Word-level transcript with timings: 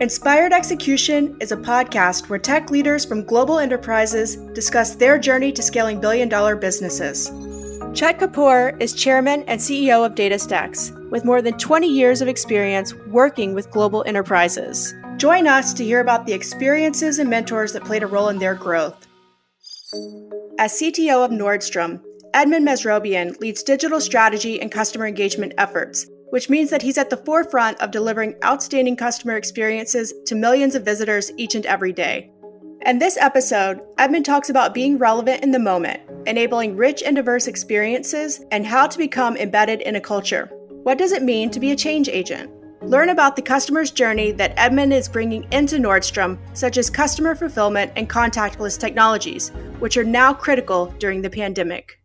Inspired 0.00 0.52
Execution 0.52 1.36
is 1.40 1.50
a 1.50 1.56
podcast 1.56 2.28
where 2.28 2.38
tech 2.38 2.70
leaders 2.70 3.04
from 3.04 3.24
global 3.24 3.58
enterprises 3.58 4.36
discuss 4.54 4.94
their 4.94 5.18
journey 5.18 5.50
to 5.50 5.60
scaling 5.60 6.00
billion 6.00 6.28
dollar 6.28 6.54
businesses. 6.54 7.32
Chet 7.94 8.20
Kapoor 8.20 8.80
is 8.80 8.94
chairman 8.94 9.42
and 9.48 9.60
CEO 9.60 10.06
of 10.06 10.14
DataStax, 10.14 11.10
with 11.10 11.24
more 11.24 11.42
than 11.42 11.58
20 11.58 11.88
years 11.88 12.22
of 12.22 12.28
experience 12.28 12.94
working 13.08 13.54
with 13.54 13.72
global 13.72 14.04
enterprises. 14.06 14.94
Join 15.16 15.48
us 15.48 15.74
to 15.74 15.84
hear 15.84 15.98
about 15.98 16.26
the 16.26 16.32
experiences 16.32 17.18
and 17.18 17.28
mentors 17.28 17.72
that 17.72 17.84
played 17.84 18.04
a 18.04 18.06
role 18.06 18.28
in 18.28 18.38
their 18.38 18.54
growth. 18.54 19.04
As 20.60 20.74
CTO 20.74 21.24
of 21.24 21.32
Nordstrom, 21.32 22.00
Edmond 22.34 22.68
Mesrobian 22.68 23.36
leads 23.40 23.64
digital 23.64 24.00
strategy 24.00 24.60
and 24.60 24.70
customer 24.70 25.08
engagement 25.08 25.54
efforts 25.58 26.06
which 26.30 26.50
means 26.50 26.70
that 26.70 26.82
he's 26.82 26.98
at 26.98 27.10
the 27.10 27.16
forefront 27.16 27.80
of 27.80 27.90
delivering 27.90 28.34
outstanding 28.44 28.96
customer 28.96 29.36
experiences 29.36 30.12
to 30.26 30.34
millions 30.34 30.74
of 30.74 30.84
visitors 30.84 31.32
each 31.36 31.54
and 31.54 31.66
every 31.66 31.92
day. 31.92 32.30
In 32.86 32.98
this 32.98 33.16
episode, 33.16 33.80
Edmond 33.98 34.24
talks 34.24 34.50
about 34.50 34.72
being 34.72 34.98
relevant 34.98 35.42
in 35.42 35.50
the 35.50 35.58
moment, 35.58 36.00
enabling 36.26 36.76
rich 36.76 37.02
and 37.02 37.16
diverse 37.16 37.46
experiences, 37.46 38.44
and 38.52 38.64
how 38.64 38.86
to 38.86 38.98
become 38.98 39.36
embedded 39.36 39.80
in 39.80 39.96
a 39.96 40.00
culture. 40.00 40.46
What 40.84 40.96
does 40.96 41.12
it 41.12 41.22
mean 41.22 41.50
to 41.50 41.60
be 41.60 41.72
a 41.72 41.76
change 41.76 42.08
agent? 42.08 42.52
Learn 42.82 43.08
about 43.08 43.34
the 43.34 43.42
customer's 43.42 43.90
journey 43.90 44.30
that 44.32 44.54
Edmond 44.56 44.92
is 44.92 45.08
bringing 45.08 45.46
into 45.52 45.76
Nordstrom, 45.76 46.38
such 46.56 46.78
as 46.78 46.88
customer 46.88 47.34
fulfillment 47.34 47.92
and 47.96 48.08
contactless 48.08 48.78
technologies, 48.78 49.50
which 49.80 49.96
are 49.96 50.04
now 50.04 50.32
critical 50.32 50.86
during 50.98 51.20
the 51.20 51.30
pandemic. 51.30 51.98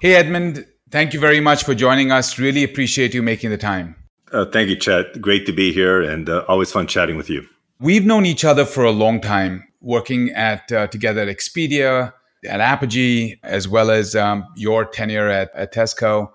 Hey, 0.00 0.16
Edmond. 0.16 0.66
Thank 0.90 1.14
you 1.14 1.20
very 1.20 1.40
much 1.40 1.62
for 1.62 1.74
joining 1.74 2.10
us. 2.10 2.38
Really 2.38 2.64
appreciate 2.64 3.14
you 3.14 3.22
making 3.22 3.50
the 3.50 3.58
time. 3.58 3.94
Uh, 4.32 4.44
thank 4.44 4.68
you, 4.68 4.76
Chet. 4.76 5.20
Great 5.20 5.46
to 5.46 5.52
be 5.52 5.72
here 5.72 6.02
and 6.02 6.28
uh, 6.28 6.44
always 6.48 6.72
fun 6.72 6.86
chatting 6.88 7.16
with 7.16 7.30
you. 7.30 7.46
We've 7.78 8.04
known 8.04 8.26
each 8.26 8.44
other 8.44 8.64
for 8.64 8.84
a 8.84 8.90
long 8.90 9.20
time, 9.20 9.64
working 9.80 10.30
at 10.30 10.70
uh, 10.72 10.88
together 10.88 11.22
at 11.22 11.28
Expedia, 11.28 12.12
at 12.44 12.60
Apigee, 12.60 13.38
as 13.42 13.68
well 13.68 13.90
as 13.90 14.16
um, 14.16 14.44
your 14.56 14.84
tenure 14.84 15.28
at, 15.28 15.50
at 15.54 15.72
Tesco. 15.72 16.30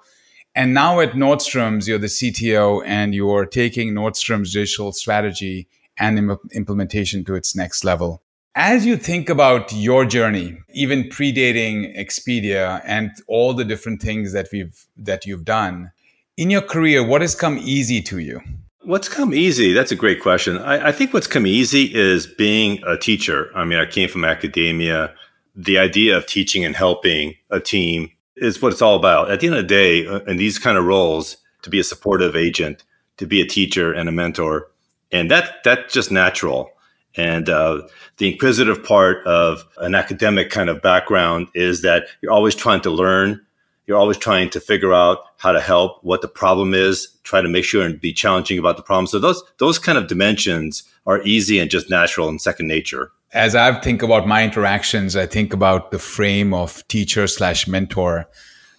And 0.56 0.74
now 0.74 1.02
at 1.02 1.12
Nordstrom's, 1.12 1.88
you're 1.88 2.00
the 2.00 2.08
CTO 2.08 2.82
and 2.86 3.14
you're 3.14 3.46
taking 3.46 3.94
Nordstrom's 3.94 4.54
digital 4.54 4.94
strategy 4.94 5.68
and 5.98 6.18
Im- 6.18 6.38
implementation 6.54 7.26
to 7.26 7.36
its 7.36 7.56
next 7.56 7.84
level. 7.84 8.22
As 8.58 8.86
you 8.86 8.96
think 8.96 9.30
about 9.30 9.74
your 9.74 10.06
journey, 10.06 10.58
even 10.74 11.04
predating 11.10 11.94
Expedia 12.00 12.82
and 12.86 13.12
all 13.28 13.54
the 13.54 13.66
different 13.66 14.02
things 14.02 14.32
that 14.32 14.48
we've 14.50 14.86
that 14.96 15.26
you've 15.26 15.44
done 15.44 15.92
in 16.38 16.50
your 16.50 16.62
career, 16.62 17.06
what 17.06 17.20
has 17.20 17.36
come 17.36 17.58
easy 17.58 18.02
to 18.04 18.20
you? 18.20 18.40
What's 18.84 19.10
come 19.10 19.34
easy? 19.34 19.74
That's 19.74 19.92
a 19.92 19.96
great 19.96 20.22
question. 20.22 20.58
I, 20.58 20.88
I 20.88 20.92
think 20.94 21.14
what's 21.14 21.28
come 21.28 21.46
easy 21.46 21.94
is 21.94 22.28
being 22.28 22.82
a 22.88 22.98
teacher. 22.98 23.52
I 23.54 23.66
mean, 23.66 23.78
I 23.78 23.86
came 23.86 24.08
from 24.08 24.24
academia. 24.24 25.14
The 25.54 25.78
idea 25.78 26.16
of 26.16 26.26
teaching 26.26 26.64
and 26.64 26.78
helping 26.78 27.36
a 27.50 27.60
team 27.60 28.10
is 28.38 28.62
what 28.62 28.72
it's 28.72 28.82
all 28.82 28.96
about. 28.96 29.30
At 29.30 29.42
the 29.42 29.48
end 29.48 29.58
of 29.58 29.64
the 29.64 29.68
day, 29.68 30.08
uh, 30.08 30.20
in 30.28 30.38
these 30.38 30.60
kind 30.60 30.78
of 30.78 30.86
roles, 30.86 31.36
to 31.64 31.70
be 31.70 31.80
a 31.80 31.84
supportive 31.84 32.38
agent, 32.38 32.86
to 33.18 33.26
be 33.26 33.42
a 33.42 33.46
teacher 33.46 33.92
and 33.92 34.08
a 34.08 34.14
mentor, 34.14 34.70
and 35.12 35.30
that 35.30 35.62
that's 35.66 35.94
just 35.94 36.10
natural. 36.10 36.70
And 37.18 37.50
uh, 37.50 37.88
the 38.18 38.32
inquisitive 38.32 38.84
part 38.84 39.26
of 39.26 39.66
an 39.78 39.96
academic 39.96 40.50
kind 40.50 40.70
of 40.70 40.82
background 40.82 41.48
is 41.54 41.82
that 41.82 42.08
you're 42.22 42.32
always 42.32 42.56
trying 42.56 42.82
to 42.82 42.90
learn. 42.90 43.42
You're 43.88 43.98
always 43.98 44.18
trying 44.18 44.50
to 44.50 44.60
figure 44.60 44.94
out 44.94 45.20
how 45.38 45.52
to 45.52 45.62
help, 45.62 46.04
what 46.04 46.22
the 46.22 46.28
problem 46.28 46.74
is, 46.74 47.08
try 47.24 47.42
to 47.42 47.48
make 47.48 47.64
sure 47.64 47.86
and 47.86 48.02
be 48.02 48.14
challenging 48.14 48.58
about 48.58 48.78
the 48.78 48.84
problem. 48.84 49.08
So 49.08 49.20
those 49.20 49.44
those 49.60 49.78
kind 49.78 49.98
of 49.98 50.08
dimensions 50.08 50.84
are 51.06 51.22
easy 51.22 51.60
and 51.60 51.70
just 51.70 51.90
natural 51.90 52.28
and 52.28 52.42
second 52.42 52.68
nature. 52.68 53.12
As 53.32 53.54
I 53.54 53.80
think 53.82 54.02
about 54.02 54.28
my 54.28 54.44
interactions, 54.44 55.16
I 55.16 55.26
think 55.26 55.54
about 55.54 55.92
the 55.92 56.00
frame 56.00 56.54
of 56.54 56.88
teacher 56.88 57.28
slash 57.28 57.68
mentor, 57.68 58.28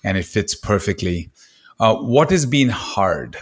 and 0.03 0.17
it 0.17 0.25
fits 0.25 0.55
perfectly. 0.55 1.31
Uh, 1.79 1.95
what 1.97 2.31
has 2.31 2.47
been 2.47 2.71
hard? 2.71 3.37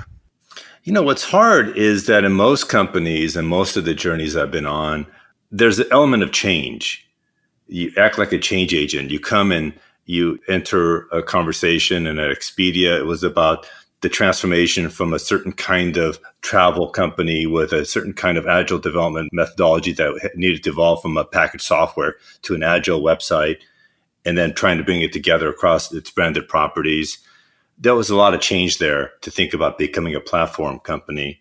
You 0.84 0.92
know, 0.92 1.02
what's 1.02 1.24
hard 1.24 1.78
is 1.78 2.04
that 2.06 2.24
in 2.24 2.32
most 2.32 2.68
companies 2.68 3.36
and 3.36 3.48
most 3.48 3.78
of 3.78 3.86
the 3.86 3.94
journeys 3.94 4.36
I've 4.36 4.50
been 4.50 4.66
on, 4.66 5.06
there's 5.50 5.78
an 5.78 5.86
element 5.90 6.22
of 6.22 6.30
change. 6.30 7.08
You 7.68 7.90
act 7.96 8.18
like 8.18 8.32
a 8.32 8.38
change 8.38 8.74
agent. 8.74 9.10
You 9.10 9.18
come 9.18 9.50
and 9.50 9.72
you 10.04 10.38
enter 10.46 11.06
a 11.08 11.22
conversation 11.22 12.06
and 12.06 12.20
at 12.20 12.30
Expedia, 12.30 12.98
it 12.98 13.06
was 13.06 13.24
about 13.24 13.66
the 14.02 14.10
transformation 14.10 14.90
from 14.90 15.14
a 15.14 15.18
certain 15.18 15.52
kind 15.52 15.96
of 15.96 16.18
travel 16.42 16.90
company 16.90 17.46
with 17.46 17.72
a 17.72 17.86
certain 17.86 18.12
kind 18.12 18.36
of 18.36 18.46
agile 18.46 18.78
development 18.78 19.30
methodology 19.32 19.92
that 19.92 20.32
needed 20.34 20.62
to 20.64 20.70
evolve 20.70 21.00
from 21.00 21.16
a 21.16 21.24
packaged 21.24 21.64
software 21.64 22.16
to 22.42 22.54
an 22.54 22.62
agile 22.62 23.00
website 23.00 23.56
and 24.26 24.36
then 24.36 24.52
trying 24.52 24.76
to 24.76 24.84
bring 24.84 25.00
it 25.00 25.14
together 25.14 25.48
across 25.48 25.94
its 25.94 26.10
branded 26.10 26.46
properties 26.46 27.16
there 27.78 27.94
was 27.94 28.10
a 28.10 28.16
lot 28.16 28.34
of 28.34 28.40
change 28.40 28.78
there 28.78 29.12
to 29.22 29.30
think 29.30 29.54
about 29.54 29.78
becoming 29.78 30.14
a 30.14 30.20
platform 30.20 30.78
company. 30.80 31.40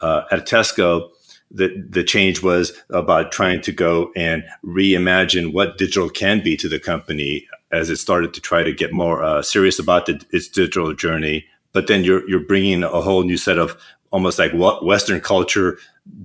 Uh, 0.00 0.22
at 0.30 0.46
Tesco, 0.46 1.10
the, 1.50 1.86
the 1.88 2.02
change 2.02 2.42
was 2.42 2.72
about 2.90 3.32
trying 3.32 3.60
to 3.62 3.72
go 3.72 4.10
and 4.16 4.44
reimagine 4.64 5.52
what 5.52 5.78
digital 5.78 6.10
can 6.10 6.42
be 6.42 6.56
to 6.56 6.68
the 6.68 6.80
company 6.80 7.46
as 7.70 7.90
it 7.90 7.96
started 7.96 8.34
to 8.34 8.40
try 8.40 8.62
to 8.62 8.72
get 8.72 8.92
more 8.92 9.22
uh, 9.22 9.42
serious 9.42 9.78
about 9.78 10.06
the, 10.06 10.20
its 10.30 10.48
digital 10.48 10.92
journey. 10.94 11.46
But 11.72 11.86
then 11.86 12.04
you're, 12.04 12.28
you're 12.28 12.40
bringing 12.40 12.82
a 12.82 13.00
whole 13.00 13.22
new 13.22 13.36
set 13.36 13.58
of 13.58 13.76
almost 14.10 14.38
like 14.38 14.52
what 14.52 14.84
Western 14.84 15.20
culture, 15.20 15.78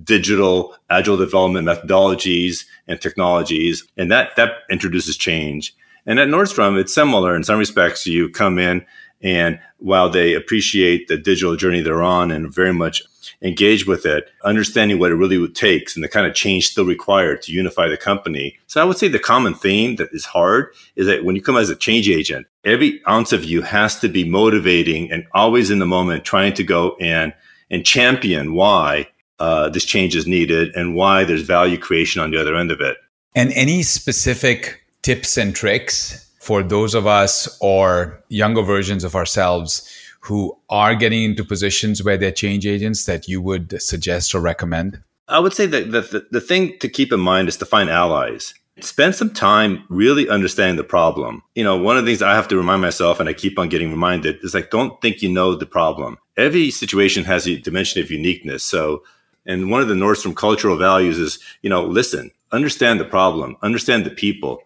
digital, 0.04 0.74
agile 0.88 1.16
development 1.16 1.66
methodologies 1.66 2.64
and 2.88 3.00
technologies. 3.00 3.86
And 3.96 4.10
that, 4.10 4.34
that 4.36 4.52
introduces 4.70 5.16
change. 5.16 5.74
And 6.06 6.18
at 6.18 6.28
Nordstrom, 6.28 6.78
it's 6.78 6.94
similar 6.94 7.36
in 7.36 7.44
some 7.44 7.58
respects. 7.58 8.06
You 8.06 8.28
come 8.28 8.58
in 8.58 8.84
and 9.22 9.58
while 9.78 10.08
they 10.08 10.34
appreciate 10.34 11.08
the 11.08 11.16
digital 11.16 11.56
journey 11.56 11.80
they're 11.80 12.02
on 12.02 12.30
and 12.30 12.52
very 12.52 12.72
much 12.72 13.02
engage 13.40 13.86
with 13.86 14.06
it, 14.06 14.28
understanding 14.44 14.98
what 14.98 15.10
it 15.10 15.16
really 15.16 15.48
takes 15.48 15.94
and 15.94 16.04
the 16.04 16.08
kind 16.08 16.26
of 16.26 16.34
change 16.34 16.68
still 16.68 16.84
required 16.84 17.42
to 17.42 17.52
unify 17.52 17.88
the 17.88 17.96
company. 17.96 18.56
So 18.66 18.80
I 18.80 18.84
would 18.84 18.98
say 18.98 19.08
the 19.08 19.18
common 19.18 19.54
theme 19.54 19.96
that 19.96 20.10
is 20.12 20.24
hard 20.24 20.74
is 20.96 21.06
that 21.06 21.24
when 21.24 21.36
you 21.36 21.42
come 21.42 21.56
as 21.56 21.70
a 21.70 21.76
change 21.76 22.08
agent, 22.08 22.46
every 22.64 23.00
ounce 23.08 23.32
of 23.32 23.44
you 23.44 23.62
has 23.62 23.98
to 24.00 24.08
be 24.08 24.28
motivating 24.28 25.10
and 25.10 25.26
always 25.34 25.70
in 25.70 25.78
the 25.78 25.86
moment 25.86 26.24
trying 26.24 26.54
to 26.54 26.64
go 26.64 26.96
and 27.00 27.34
and 27.70 27.86
champion 27.86 28.52
why 28.52 29.08
uh, 29.38 29.68
this 29.70 29.84
change 29.84 30.14
is 30.14 30.26
needed 30.26 30.74
and 30.76 30.94
why 30.94 31.24
there's 31.24 31.42
value 31.42 31.78
creation 31.78 32.22
on 32.22 32.30
the 32.30 32.40
other 32.40 32.54
end 32.54 32.70
of 32.70 32.80
it. 32.80 32.96
And 33.34 33.50
any 33.54 33.82
specific 33.82 34.82
tips 35.00 35.36
and 35.36 35.56
tricks 35.56 36.30
for 36.42 36.64
those 36.64 36.92
of 36.92 37.06
us 37.06 37.56
or 37.60 38.20
younger 38.28 38.62
versions 38.62 39.04
of 39.04 39.14
ourselves 39.14 39.88
who 40.18 40.58
are 40.70 40.96
getting 40.96 41.22
into 41.22 41.44
positions 41.44 42.02
where 42.02 42.16
they're 42.16 42.32
change 42.32 42.66
agents 42.66 43.04
that 43.04 43.28
you 43.28 43.40
would 43.40 43.80
suggest 43.80 44.34
or 44.34 44.40
recommend? 44.40 45.00
I 45.28 45.38
would 45.38 45.52
say 45.52 45.66
that 45.66 45.92
the, 45.92 46.26
the 46.32 46.40
thing 46.40 46.76
to 46.80 46.88
keep 46.88 47.12
in 47.12 47.20
mind 47.20 47.48
is 47.48 47.56
to 47.58 47.64
find 47.64 47.88
allies. 47.88 48.54
Spend 48.80 49.14
some 49.14 49.32
time 49.32 49.84
really 49.88 50.28
understanding 50.28 50.76
the 50.76 50.82
problem. 50.82 51.44
You 51.54 51.62
know, 51.62 51.76
one 51.76 51.96
of 51.96 52.04
the 52.04 52.10
things 52.10 52.22
I 52.22 52.34
have 52.34 52.48
to 52.48 52.56
remind 52.56 52.82
myself, 52.82 53.20
and 53.20 53.28
I 53.28 53.34
keep 53.34 53.56
on 53.56 53.68
getting 53.68 53.92
reminded, 53.92 54.38
is 54.42 54.52
like, 54.52 54.70
don't 54.70 55.00
think 55.00 55.22
you 55.22 55.30
know 55.30 55.54
the 55.54 55.64
problem. 55.64 56.18
Every 56.36 56.72
situation 56.72 57.22
has 57.22 57.46
a 57.46 57.56
dimension 57.56 58.02
of 58.02 58.10
uniqueness. 58.10 58.64
So, 58.64 59.04
and 59.46 59.70
one 59.70 59.80
of 59.80 59.86
the 59.86 59.94
Nordstrom 59.94 60.34
cultural 60.34 60.76
values 60.76 61.18
is, 61.18 61.38
you 61.62 61.70
know, 61.70 61.84
listen, 61.84 62.32
understand 62.50 62.98
the 62.98 63.04
problem, 63.04 63.56
understand 63.62 64.04
the 64.04 64.10
people, 64.10 64.60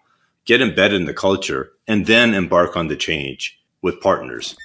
get 0.47 0.63
embedded 0.63 1.01
in 1.01 1.07
the 1.07 1.15
culture, 1.15 1.71
and 1.87 2.07
then 2.07 2.35
embark 2.35 2.77
on 2.77 2.89
the 2.89 2.97
change 2.97 3.59
with 3.83 4.01
partners. 4.01 4.57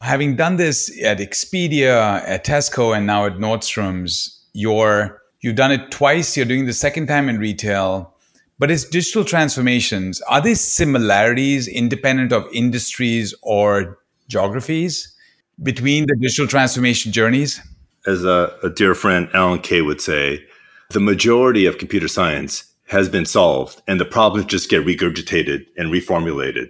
Having 0.00 0.36
done 0.36 0.56
this 0.56 0.90
at 1.02 1.18
Expedia, 1.18 2.22
at 2.26 2.44
Tesco, 2.44 2.96
and 2.96 3.06
now 3.06 3.26
at 3.26 3.34
Nordstrom's, 3.34 4.40
you're 4.52 5.20
you've 5.40 5.56
done 5.56 5.72
it 5.72 5.90
twice. 5.90 6.36
You're 6.36 6.46
doing 6.46 6.66
the 6.66 6.72
second 6.72 7.06
time 7.06 7.28
in 7.28 7.38
retail, 7.38 8.14
but 8.58 8.70
it's 8.70 8.84
digital 8.84 9.24
transformations. 9.24 10.20
Are 10.22 10.40
there 10.40 10.54
similarities 10.54 11.68
independent 11.68 12.32
of 12.32 12.46
industries 12.52 13.34
or 13.42 13.98
geographies 14.28 15.14
between 15.62 16.06
the 16.06 16.16
digital 16.20 16.46
transformation 16.46 17.12
journeys? 17.12 17.60
As 18.06 18.24
a, 18.24 18.56
a 18.62 18.70
dear 18.70 18.94
friend 18.94 19.28
Alan 19.34 19.60
Kay 19.60 19.82
would 19.82 20.00
say, 20.00 20.44
the 20.90 21.00
majority 21.00 21.66
of 21.66 21.78
computer 21.78 22.08
science 22.08 22.64
has 22.86 23.08
been 23.08 23.26
solved 23.26 23.82
and 23.86 24.00
the 24.00 24.04
problems 24.04 24.46
just 24.46 24.70
get 24.70 24.84
regurgitated 24.84 25.66
and 25.76 25.92
reformulated. 25.92 26.68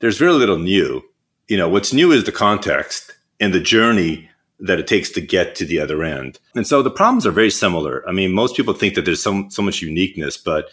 There's 0.00 0.18
very 0.18 0.32
little 0.32 0.58
new. 0.58 1.02
You 1.48 1.56
know, 1.56 1.68
what's 1.68 1.92
new 1.92 2.12
is 2.12 2.24
the 2.24 2.32
context 2.32 3.12
and 3.38 3.52
the 3.52 3.60
journey 3.60 4.28
that 4.60 4.78
it 4.78 4.86
takes 4.86 5.10
to 5.10 5.20
get 5.20 5.54
to 5.56 5.64
the 5.64 5.80
other 5.80 6.02
end. 6.02 6.38
And 6.54 6.66
so 6.66 6.82
the 6.82 6.90
problems 6.90 7.26
are 7.26 7.30
very 7.30 7.50
similar. 7.50 8.06
I 8.08 8.12
mean, 8.12 8.32
most 8.32 8.56
people 8.56 8.74
think 8.74 8.94
that 8.94 9.04
there's 9.04 9.22
so, 9.22 9.48
so 9.48 9.62
much 9.62 9.82
uniqueness, 9.82 10.36
but 10.36 10.68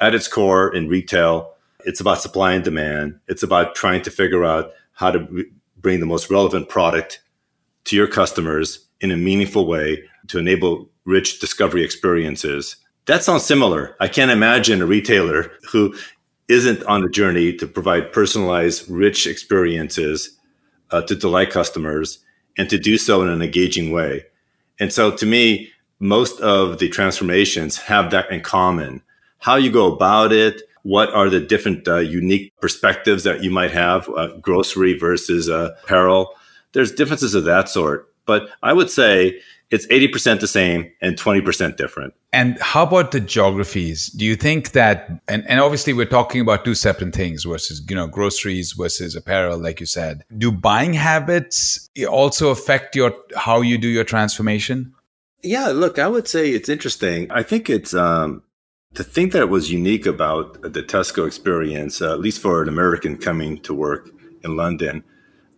at 0.00 0.14
its 0.14 0.28
core 0.28 0.74
in 0.74 0.88
retail, 0.88 1.52
it's 1.84 2.00
about 2.00 2.20
supply 2.20 2.52
and 2.52 2.64
demand. 2.64 3.18
It's 3.28 3.42
about 3.42 3.74
trying 3.74 4.02
to 4.02 4.10
figure 4.10 4.44
out 4.44 4.72
how 4.92 5.10
to 5.10 5.44
bring 5.76 6.00
the 6.00 6.06
most 6.06 6.30
relevant 6.30 6.68
product 6.68 7.20
to 7.84 7.96
your 7.96 8.06
customers 8.06 8.86
in 9.00 9.10
a 9.10 9.16
meaningful 9.16 9.66
way 9.66 10.04
to 10.28 10.38
enable 10.38 10.88
rich 11.04 11.40
discovery 11.40 11.84
experiences. 11.84 12.76
That 13.06 13.24
sounds 13.24 13.44
similar. 13.44 13.96
I 13.98 14.08
can't 14.08 14.30
imagine 14.30 14.80
a 14.80 14.86
retailer 14.86 15.50
who 15.70 15.94
isn't 16.48 16.84
on 16.84 17.02
the 17.02 17.08
journey 17.08 17.52
to 17.56 17.66
provide 17.66 18.12
personalized, 18.12 18.88
rich 18.88 19.26
experiences 19.26 20.38
uh, 20.90 21.02
to 21.02 21.16
delight 21.16 21.50
customers 21.50 22.18
and 22.56 22.68
to 22.70 22.78
do 22.78 22.98
so 22.98 23.22
in 23.22 23.28
an 23.28 23.42
engaging 23.42 23.90
way. 23.90 24.24
And 24.78 24.92
so 24.92 25.10
to 25.10 25.26
me, 25.26 25.72
most 25.98 26.40
of 26.40 26.78
the 26.78 26.88
transformations 26.88 27.76
have 27.78 28.10
that 28.10 28.30
in 28.30 28.40
common. 28.40 29.02
How 29.38 29.56
you 29.56 29.70
go 29.70 29.92
about 29.92 30.32
it, 30.32 30.62
what 30.82 31.12
are 31.12 31.30
the 31.30 31.40
different 31.40 31.86
uh, 31.88 31.98
unique 31.98 32.52
perspectives 32.60 33.24
that 33.24 33.42
you 33.42 33.50
might 33.50 33.70
have, 33.70 34.08
uh, 34.10 34.36
grocery 34.38 34.98
versus 34.98 35.48
uh, 35.48 35.70
apparel. 35.84 36.34
There's 36.72 36.92
differences 36.92 37.34
of 37.34 37.44
that 37.44 37.68
sort. 37.68 38.11
But 38.26 38.48
I 38.62 38.72
would 38.72 38.90
say 38.90 39.40
it's 39.70 39.86
80% 39.86 40.40
the 40.40 40.46
same 40.46 40.92
and 41.00 41.16
20% 41.16 41.76
different. 41.76 42.14
And 42.32 42.58
how 42.60 42.84
about 42.84 43.10
the 43.10 43.20
geographies? 43.20 44.08
Do 44.08 44.24
you 44.24 44.36
think 44.36 44.72
that, 44.72 45.10
and, 45.28 45.44
and 45.48 45.60
obviously 45.60 45.92
we're 45.92 46.06
talking 46.06 46.40
about 46.40 46.64
two 46.64 46.74
separate 46.74 47.14
things 47.14 47.44
versus, 47.44 47.82
you 47.88 47.96
know, 47.96 48.06
groceries 48.06 48.72
versus 48.72 49.16
apparel, 49.16 49.58
like 49.58 49.80
you 49.80 49.86
said. 49.86 50.24
Do 50.36 50.52
buying 50.52 50.94
habits 50.94 51.90
also 52.08 52.50
affect 52.50 52.94
your, 52.94 53.14
how 53.34 53.60
you 53.60 53.78
do 53.78 53.88
your 53.88 54.04
transformation? 54.04 54.94
Yeah, 55.42 55.68
look, 55.68 55.98
I 55.98 56.06
would 56.06 56.28
say 56.28 56.50
it's 56.50 56.68
interesting. 56.68 57.30
I 57.30 57.42
think 57.42 57.68
it's, 57.68 57.94
um, 57.94 58.42
the 58.94 59.04
thing 59.04 59.30
that 59.30 59.48
was 59.48 59.72
unique 59.72 60.04
about 60.04 60.60
the 60.60 60.82
Tesco 60.82 61.26
experience, 61.26 62.02
uh, 62.02 62.12
at 62.12 62.20
least 62.20 62.40
for 62.40 62.62
an 62.62 62.68
American 62.68 63.16
coming 63.16 63.58
to 63.60 63.72
work 63.72 64.10
in 64.44 64.56
London, 64.56 65.02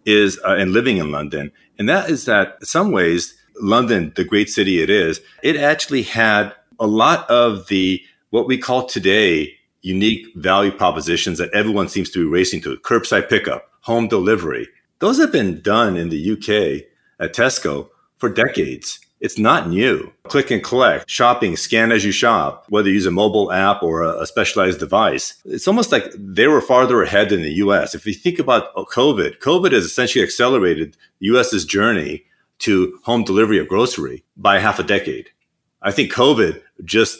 is 0.06 0.38
uh, 0.44 0.54
and 0.54 0.72
living 0.72 0.98
in 0.98 1.10
London, 1.10 1.50
and 1.78 1.88
that 1.88 2.10
is 2.10 2.24
that 2.26 2.56
in 2.60 2.66
some 2.66 2.92
ways 2.92 3.34
London, 3.60 4.12
the 4.16 4.24
great 4.24 4.48
city 4.48 4.82
it 4.82 4.90
is, 4.90 5.20
it 5.42 5.56
actually 5.56 6.02
had 6.02 6.52
a 6.80 6.86
lot 6.86 7.28
of 7.30 7.68
the 7.68 8.02
what 8.30 8.46
we 8.46 8.58
call 8.58 8.86
today 8.86 9.54
unique 9.82 10.26
value 10.34 10.72
propositions 10.72 11.38
that 11.38 11.52
everyone 11.54 11.88
seems 11.88 12.10
to 12.10 12.24
be 12.24 12.30
racing 12.30 12.60
to: 12.62 12.76
curbside 12.78 13.28
pickup, 13.28 13.70
home 13.80 14.08
delivery. 14.08 14.68
Those 14.98 15.18
have 15.18 15.32
been 15.32 15.60
done 15.60 15.96
in 15.96 16.08
the 16.08 16.32
UK 16.32 16.86
at 17.20 17.34
Tesco 17.34 17.88
for 18.16 18.28
decades. 18.28 18.98
It's 19.24 19.38
not 19.38 19.70
new. 19.70 20.12
Click 20.24 20.50
and 20.50 20.62
collect, 20.62 21.08
shopping, 21.08 21.56
scan 21.56 21.92
as 21.92 22.04
you 22.04 22.12
shop, 22.12 22.66
whether 22.68 22.88
you 22.88 22.94
use 22.96 23.06
a 23.06 23.10
mobile 23.10 23.50
app 23.50 23.82
or 23.82 24.02
a, 24.02 24.26
specialized 24.26 24.80
device. 24.80 25.40
It's 25.46 25.66
almost 25.66 25.90
like 25.90 26.12
they 26.14 26.46
were 26.46 26.60
farther 26.60 27.02
ahead 27.02 27.30
than 27.30 27.40
the 27.40 27.54
US. 27.64 27.94
If 27.94 28.04
you 28.04 28.12
think 28.12 28.38
about 28.38 28.70
oh, 28.76 28.84
COVID, 28.84 29.38
COVID 29.38 29.72
has 29.72 29.86
essentially 29.86 30.22
accelerated 30.22 30.98
the 31.20 31.28
US's 31.28 31.64
journey 31.64 32.24
to 32.58 32.98
home 33.04 33.24
delivery 33.24 33.58
of 33.58 33.66
grocery 33.66 34.22
by 34.36 34.58
half 34.58 34.78
a 34.78 34.82
decade. 34.82 35.30
I 35.80 35.90
think 35.90 36.12
COVID 36.12 36.60
just, 36.84 37.18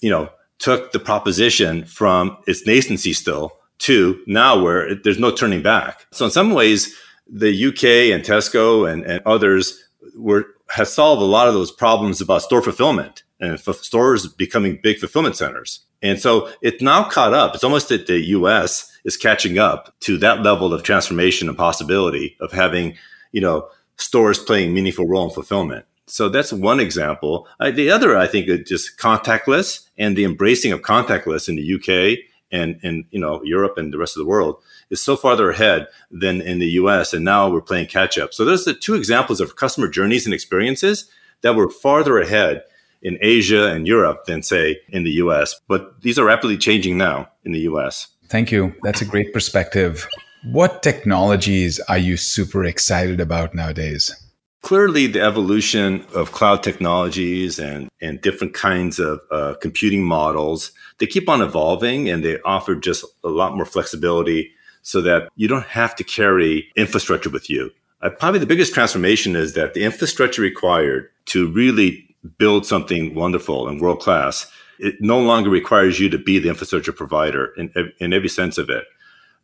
you 0.00 0.08
know, 0.08 0.30
took 0.58 0.92
the 0.92 0.98
proposition 0.98 1.84
from 1.84 2.38
its 2.46 2.66
nascency 2.66 3.14
still 3.14 3.52
to 3.80 4.18
now 4.26 4.62
where 4.62 4.88
it, 4.88 5.04
there's 5.04 5.18
no 5.18 5.30
turning 5.30 5.60
back. 5.60 6.06
So 6.10 6.24
in 6.24 6.30
some 6.30 6.52
ways, 6.52 6.96
the 7.30 7.66
UK 7.66 8.14
and 8.14 8.24
Tesco 8.24 8.90
and, 8.90 9.04
and 9.04 9.20
others 9.26 9.78
were 10.16 10.46
has 10.74 10.92
solved 10.92 11.22
a 11.22 11.24
lot 11.24 11.46
of 11.46 11.54
those 11.54 11.70
problems 11.70 12.20
about 12.20 12.42
store 12.42 12.60
fulfillment 12.60 13.22
and 13.40 13.52
f- 13.52 13.76
stores 13.76 14.26
becoming 14.26 14.80
big 14.82 14.98
fulfillment 14.98 15.36
centers. 15.36 15.80
And 16.02 16.20
so 16.20 16.50
it's 16.62 16.82
now 16.82 17.04
caught 17.08 17.32
up. 17.32 17.54
It's 17.54 17.62
almost 17.62 17.88
that 17.90 18.08
the 18.08 18.18
US 18.38 18.90
is 19.04 19.16
catching 19.16 19.56
up 19.56 19.94
to 20.00 20.18
that 20.18 20.42
level 20.42 20.74
of 20.74 20.82
transformation 20.82 21.48
and 21.48 21.56
possibility 21.56 22.36
of 22.40 22.50
having, 22.50 22.96
you 23.30 23.40
know, 23.40 23.68
stores 23.98 24.40
playing 24.40 24.74
meaningful 24.74 25.06
role 25.06 25.28
in 25.28 25.30
fulfillment. 25.30 25.84
So 26.06 26.28
that's 26.28 26.52
one 26.52 26.80
example. 26.80 27.46
Uh, 27.60 27.70
the 27.70 27.90
other, 27.90 28.16
I 28.18 28.26
think, 28.26 28.48
is 28.48 28.68
just 28.68 28.98
contactless 28.98 29.88
and 29.96 30.16
the 30.16 30.24
embracing 30.24 30.72
of 30.72 30.82
contactless 30.82 31.48
in 31.48 31.54
the 31.54 31.74
UK 31.74 32.18
and 32.50 32.78
in 32.82 33.04
you 33.10 33.20
know 33.20 33.42
Europe 33.44 33.78
and 33.78 33.92
the 33.92 33.98
rest 33.98 34.16
of 34.16 34.20
the 34.22 34.28
world 34.28 34.56
is 34.90 35.02
so 35.02 35.16
farther 35.16 35.50
ahead 35.50 35.86
than 36.10 36.40
in 36.40 36.58
the 36.58 36.70
US. 36.82 37.12
And 37.12 37.24
now 37.24 37.48
we're 37.48 37.60
playing 37.60 37.86
catch 37.86 38.18
up. 38.18 38.34
So 38.34 38.44
those 38.44 38.66
are 38.66 38.72
the 38.72 38.78
two 38.78 38.94
examples 38.94 39.40
of 39.40 39.56
customer 39.56 39.88
journeys 39.88 40.24
and 40.24 40.34
experiences 40.34 41.10
that 41.42 41.54
were 41.54 41.68
farther 41.68 42.18
ahead 42.18 42.62
in 43.02 43.18
Asia 43.20 43.70
and 43.70 43.86
Europe 43.86 44.24
than 44.24 44.42
say 44.42 44.80
in 44.88 45.04
the 45.04 45.12
US. 45.12 45.60
But 45.68 46.00
these 46.00 46.18
are 46.18 46.24
rapidly 46.24 46.56
changing 46.56 46.98
now 46.98 47.28
in 47.44 47.52
the 47.52 47.60
US. 47.60 48.08
Thank 48.28 48.50
you. 48.50 48.74
That's 48.82 49.02
a 49.02 49.04
great 49.04 49.32
perspective. 49.32 50.08
What 50.44 50.82
technologies 50.82 51.80
are 51.80 51.98
you 51.98 52.16
super 52.16 52.64
excited 52.64 53.20
about 53.20 53.54
nowadays? 53.54 54.14
Clearly, 54.62 55.06
the 55.06 55.20
evolution 55.20 56.06
of 56.14 56.32
cloud 56.32 56.62
technologies 56.62 57.58
and, 57.58 57.90
and 58.00 58.20
different 58.22 58.54
kinds 58.54 58.98
of 58.98 59.20
uh, 59.30 59.54
computing 59.60 60.02
models, 60.02 60.72
they 60.98 61.06
keep 61.06 61.28
on 61.28 61.42
evolving 61.42 62.08
and 62.08 62.24
they 62.24 62.40
offer 62.40 62.74
just 62.74 63.04
a 63.22 63.28
lot 63.28 63.54
more 63.54 63.66
flexibility 63.66 64.52
so 64.84 65.00
that 65.00 65.28
you 65.34 65.48
don't 65.48 65.66
have 65.66 65.96
to 65.96 66.04
carry 66.04 66.70
infrastructure 66.76 67.30
with 67.30 67.50
you. 67.50 67.70
Uh, 68.02 68.10
probably 68.10 68.38
the 68.38 68.46
biggest 68.46 68.74
transformation 68.74 69.34
is 69.34 69.54
that 69.54 69.72
the 69.72 69.82
infrastructure 69.82 70.42
required 70.42 71.08
to 71.24 71.50
really 71.50 72.14
build 72.38 72.66
something 72.66 73.14
wonderful 73.14 73.66
and 73.66 73.80
world 73.80 74.00
class, 74.00 74.50
it 74.78 74.96
no 75.00 75.18
longer 75.18 75.48
requires 75.48 75.98
you 75.98 76.10
to 76.10 76.18
be 76.18 76.38
the 76.38 76.50
infrastructure 76.50 76.92
provider 76.92 77.46
in, 77.56 77.72
in 77.98 78.12
every 78.12 78.28
sense 78.28 78.58
of 78.58 78.68
it. 78.68 78.84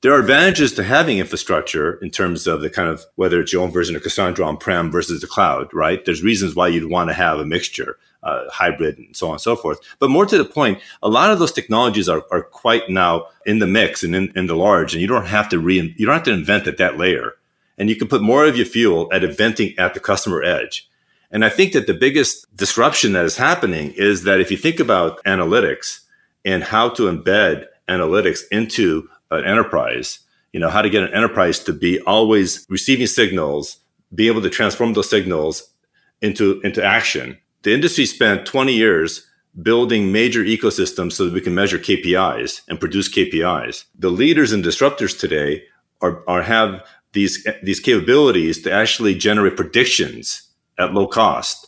There 0.02 0.12
are 0.12 0.20
advantages 0.20 0.74
to 0.74 0.82
having 0.82 1.18
infrastructure 1.18 1.94
in 2.02 2.10
terms 2.10 2.46
of 2.46 2.60
the 2.60 2.70
kind 2.70 2.88
of 2.88 3.04
whether 3.16 3.40
it's 3.40 3.52
your 3.52 3.62
own 3.62 3.70
version 3.70 3.96
of 3.96 4.02
Cassandra 4.02 4.46
on 4.46 4.56
prem 4.56 4.90
versus 4.90 5.20
the 5.20 5.26
cloud, 5.26 5.68
right? 5.72 6.04
There's 6.04 6.22
reasons 6.22 6.54
why 6.54 6.68
you'd 6.68 6.90
want 6.90 7.08
to 7.08 7.14
have 7.14 7.38
a 7.38 7.46
mixture 7.46 7.96
uh, 8.22 8.44
hybrid 8.50 8.98
and 8.98 9.16
so 9.16 9.28
on 9.28 9.32
and 9.32 9.40
so 9.40 9.56
forth. 9.56 9.80
But 9.98 10.10
more 10.10 10.26
to 10.26 10.38
the 10.38 10.44
point, 10.44 10.80
a 11.02 11.08
lot 11.08 11.30
of 11.30 11.38
those 11.38 11.52
technologies 11.52 12.08
are, 12.08 12.24
are 12.30 12.42
quite 12.42 12.88
now 12.90 13.26
in 13.46 13.58
the 13.58 13.66
mix 13.66 14.02
and 14.02 14.14
in, 14.14 14.32
in 14.36 14.46
the 14.46 14.56
large, 14.56 14.92
and 14.92 15.00
you 15.00 15.08
don't 15.08 15.26
have 15.26 15.48
to 15.50 15.58
re 15.58 15.94
you 15.96 16.06
don't 16.06 16.14
have 16.14 16.24
to 16.24 16.32
invent 16.32 16.66
at 16.66 16.78
that 16.78 16.98
layer, 16.98 17.34
and 17.78 17.88
you 17.88 17.96
can 17.96 18.08
put 18.08 18.22
more 18.22 18.44
of 18.44 18.56
your 18.56 18.66
fuel 18.66 19.08
at 19.12 19.24
inventing 19.24 19.78
at 19.78 19.94
the 19.94 20.00
customer 20.00 20.42
edge. 20.42 20.88
And 21.30 21.44
I 21.44 21.48
think 21.48 21.72
that 21.72 21.86
the 21.86 21.94
biggest 21.94 22.54
disruption 22.56 23.12
that 23.12 23.24
is 23.24 23.36
happening 23.36 23.92
is 23.92 24.24
that 24.24 24.40
if 24.40 24.50
you 24.50 24.56
think 24.56 24.80
about 24.80 25.22
analytics 25.24 26.00
and 26.44 26.64
how 26.64 26.88
to 26.90 27.02
embed 27.04 27.66
analytics 27.88 28.40
into 28.50 29.08
an 29.30 29.44
enterprise, 29.44 30.20
you 30.52 30.58
know, 30.58 30.68
how 30.68 30.82
to 30.82 30.90
get 30.90 31.04
an 31.04 31.14
enterprise 31.14 31.60
to 31.60 31.72
be 31.72 32.00
always 32.00 32.66
receiving 32.68 33.06
signals, 33.06 33.78
be 34.12 34.26
able 34.26 34.42
to 34.42 34.50
transform 34.50 34.92
those 34.94 35.08
signals 35.08 35.70
into, 36.20 36.60
into 36.62 36.84
action 36.84 37.38
the 37.62 37.74
industry 37.74 38.06
spent 38.06 38.46
20 38.46 38.72
years 38.72 39.26
building 39.62 40.12
major 40.12 40.42
ecosystems 40.44 41.12
so 41.12 41.24
that 41.24 41.34
we 41.34 41.40
can 41.40 41.54
measure 41.54 41.78
KPIs 41.78 42.62
and 42.68 42.80
produce 42.80 43.08
KPIs. 43.08 43.84
The 43.98 44.10
leaders 44.10 44.52
and 44.52 44.64
disruptors 44.64 45.18
today 45.18 45.64
are, 46.00 46.22
are 46.28 46.42
have 46.42 46.84
these, 47.12 47.46
these 47.62 47.80
capabilities 47.80 48.62
to 48.62 48.72
actually 48.72 49.14
generate 49.14 49.56
predictions 49.56 50.42
at 50.78 50.94
low 50.94 51.06
cost. 51.06 51.66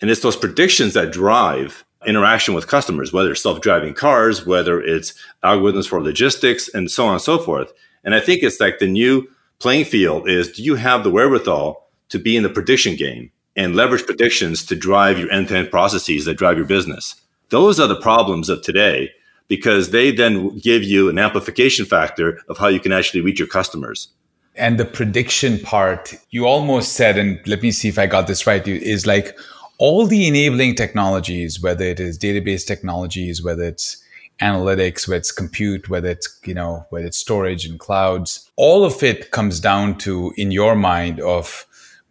And 0.00 0.10
it's 0.10 0.22
those 0.22 0.36
predictions 0.36 0.94
that 0.94 1.12
drive 1.12 1.84
interaction 2.06 2.54
with 2.54 2.66
customers, 2.66 3.12
whether 3.12 3.32
it's 3.32 3.42
self-driving 3.42 3.94
cars, 3.94 4.46
whether 4.46 4.80
it's 4.80 5.14
algorithms 5.44 5.88
for 5.88 6.02
logistics 6.02 6.68
and 6.68 6.90
so 6.90 7.06
on 7.06 7.14
and 7.14 7.22
so 7.22 7.38
forth. 7.38 7.72
And 8.04 8.14
I 8.14 8.20
think 8.20 8.42
it's 8.42 8.60
like 8.60 8.78
the 8.78 8.88
new 8.88 9.28
playing 9.58 9.84
field 9.84 10.28
is 10.28 10.50
do 10.50 10.62
you 10.62 10.76
have 10.76 11.04
the 11.04 11.10
wherewithal 11.10 11.86
to 12.08 12.18
be 12.18 12.36
in 12.36 12.42
the 12.42 12.48
prediction 12.48 12.96
game? 12.96 13.30
And 13.56 13.76
leverage 13.76 14.04
predictions 14.06 14.64
to 14.66 14.76
drive 14.76 15.18
your 15.18 15.30
end 15.30 15.48
to 15.48 15.56
end 15.56 15.70
processes 15.70 16.24
that 16.24 16.38
drive 16.38 16.56
your 16.56 16.66
business. 16.66 17.14
Those 17.48 17.80
are 17.80 17.88
the 17.88 18.00
problems 18.00 18.48
of 18.48 18.62
today 18.62 19.10
because 19.48 19.90
they 19.90 20.12
then 20.12 20.56
give 20.58 20.84
you 20.84 21.08
an 21.08 21.18
amplification 21.18 21.84
factor 21.84 22.40
of 22.48 22.56
how 22.58 22.68
you 22.68 22.78
can 22.78 22.92
actually 22.92 23.20
reach 23.20 23.40
your 23.40 23.48
customers. 23.48 24.08
And 24.54 24.78
the 24.78 24.84
prediction 24.84 25.58
part, 25.58 26.14
you 26.30 26.46
almost 26.46 26.92
said, 26.92 27.18
and 27.18 27.40
let 27.46 27.62
me 27.62 27.72
see 27.72 27.88
if 27.88 27.98
I 27.98 28.06
got 28.06 28.26
this 28.26 28.46
right, 28.46 28.66
is 28.66 29.06
like 29.06 29.36
all 29.78 30.06
the 30.06 30.28
enabling 30.28 30.74
technologies, 30.74 31.60
whether 31.60 31.84
it 31.84 31.98
is 31.98 32.18
database 32.18 32.66
technologies, 32.66 33.42
whether 33.42 33.64
it's 33.64 34.02
analytics, 34.40 35.08
whether 35.08 35.18
it's 35.18 35.32
compute, 35.32 35.88
whether 35.88 36.10
it's, 36.10 36.38
you 36.44 36.54
know, 36.54 36.86
whether 36.90 37.06
it's 37.06 37.18
storage 37.18 37.64
and 37.64 37.80
clouds, 37.80 38.50
all 38.56 38.84
of 38.84 39.02
it 39.02 39.30
comes 39.30 39.60
down 39.60 39.98
to, 39.98 40.32
in 40.36 40.50
your 40.50 40.76
mind, 40.76 41.20
of 41.20 41.66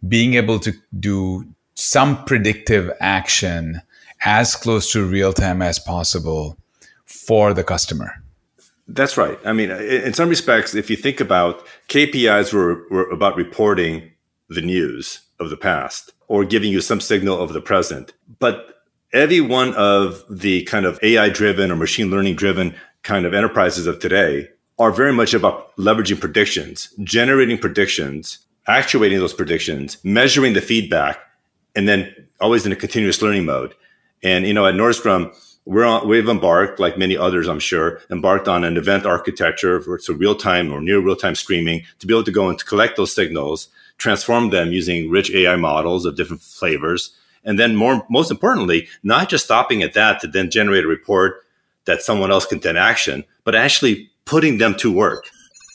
being 0.06 0.34
able 0.34 0.58
to 0.60 0.72
do 0.98 1.44
some 1.74 2.24
predictive 2.24 2.90
action 3.00 3.80
as 4.24 4.54
close 4.54 4.92
to 4.92 5.04
real 5.04 5.32
time 5.32 5.62
as 5.62 5.78
possible 5.78 6.56
for 7.06 7.54
the 7.54 7.64
customer. 7.64 8.22
That's 8.86 9.16
right. 9.16 9.38
I 9.44 9.52
mean, 9.52 9.70
in 9.70 10.12
some 10.14 10.28
respects, 10.28 10.74
if 10.74 10.90
you 10.90 10.96
think 10.96 11.20
about 11.20 11.66
KPIs 11.88 12.52
were, 12.52 12.86
were 12.90 13.08
about 13.10 13.36
reporting 13.36 14.10
the 14.48 14.60
news 14.60 15.20
of 15.38 15.48
the 15.48 15.56
past 15.56 16.12
or 16.28 16.44
giving 16.44 16.70
you 16.70 16.80
some 16.80 17.00
signal 17.00 17.40
of 17.40 17.52
the 17.52 17.60
present. 17.60 18.12
But 18.40 18.82
every 19.12 19.40
one 19.40 19.74
of 19.74 20.24
the 20.28 20.64
kind 20.64 20.86
of 20.86 20.98
AI 21.02 21.28
driven 21.28 21.70
or 21.70 21.76
machine 21.76 22.10
learning 22.10 22.36
driven 22.36 22.74
kind 23.02 23.26
of 23.26 23.32
enterprises 23.32 23.86
of 23.86 24.00
today 24.00 24.48
are 24.78 24.90
very 24.90 25.12
much 25.12 25.34
about 25.34 25.76
leveraging 25.76 26.20
predictions, 26.20 26.92
generating 27.04 27.58
predictions 27.58 28.38
actuating 28.70 29.18
those 29.18 29.34
predictions, 29.34 29.98
measuring 30.04 30.52
the 30.52 30.60
feedback, 30.60 31.18
and 31.74 31.88
then 31.88 32.14
always 32.40 32.66
in 32.66 32.72
a 32.72 32.76
continuous 32.76 33.22
learning 33.22 33.44
mode. 33.44 33.74
And, 34.22 34.46
you 34.46 34.54
know, 34.54 34.66
at 34.66 34.74
Nordstrom, 34.74 35.34
we're 35.64 35.84
on, 35.84 36.08
we've 36.08 36.28
embarked, 36.28 36.80
like 36.80 36.98
many 36.98 37.16
others, 37.16 37.46
I'm 37.46 37.60
sure, 37.60 38.00
embarked 38.10 38.48
on 38.48 38.64
an 38.64 38.76
event 38.76 39.06
architecture 39.06 39.80
for 39.80 39.98
so 39.98 40.14
real 40.14 40.34
time 40.34 40.72
or 40.72 40.80
near 40.80 41.00
real 41.00 41.16
time 41.16 41.34
streaming 41.34 41.82
to 41.98 42.06
be 42.06 42.14
able 42.14 42.24
to 42.24 42.32
go 42.32 42.48
and 42.48 42.58
to 42.58 42.64
collect 42.64 42.96
those 42.96 43.14
signals, 43.14 43.68
transform 43.98 44.50
them 44.50 44.72
using 44.72 45.10
rich 45.10 45.30
AI 45.30 45.56
models 45.56 46.06
of 46.06 46.16
different 46.16 46.42
flavors. 46.42 47.14
And 47.44 47.58
then 47.58 47.76
more, 47.76 48.06
most 48.10 48.30
importantly, 48.30 48.88
not 49.02 49.28
just 49.28 49.44
stopping 49.44 49.82
at 49.82 49.94
that 49.94 50.20
to 50.20 50.26
then 50.26 50.50
generate 50.50 50.84
a 50.84 50.88
report 50.88 51.44
that 51.84 52.02
someone 52.02 52.30
else 52.30 52.46
can 52.46 52.60
then 52.60 52.76
action, 52.76 53.24
but 53.44 53.54
actually 53.54 54.10
putting 54.24 54.58
them 54.58 54.74
to 54.76 54.92
work 54.92 55.26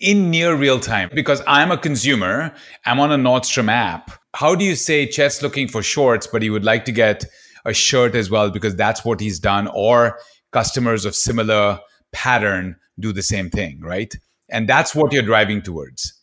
in 0.02 0.30
near 0.30 0.56
real 0.56 0.80
time 0.80 1.10
because 1.14 1.42
I'm 1.48 1.72
a 1.72 1.78
consumer, 1.78 2.54
I'm 2.86 3.00
on 3.00 3.12
a 3.12 3.18
Nordstrom 3.18 3.70
app. 3.70 4.12
How 4.34 4.56
do 4.56 4.66
you 4.66 4.76
say 4.76 5.08
Chet's 5.08 5.42
looking 5.42 5.68
for 5.68 5.82
shorts, 5.82 6.28
but 6.28 6.42
he 6.42 6.50
would 6.50 6.66
like 6.66 6.86
to 6.86 6.92
get 6.92 7.26
a 7.66 7.74
shirt 7.74 8.16
as 8.16 8.30
well 8.30 8.50
because 8.50 8.76
that's 8.76 9.04
what 9.04 9.20
he's 9.20 9.40
done, 9.40 9.68
or 9.74 10.20
customers 10.52 11.06
of 11.06 11.16
similar 11.16 11.80
pattern 12.12 12.76
do 13.00 13.12
the 13.12 13.24
same 13.24 13.50
thing, 13.50 13.80
right? 13.82 14.14
And 14.50 14.70
that's 14.70 14.94
what 14.94 15.12
you're 15.12 15.24
driving 15.24 15.62
towards. 15.62 16.14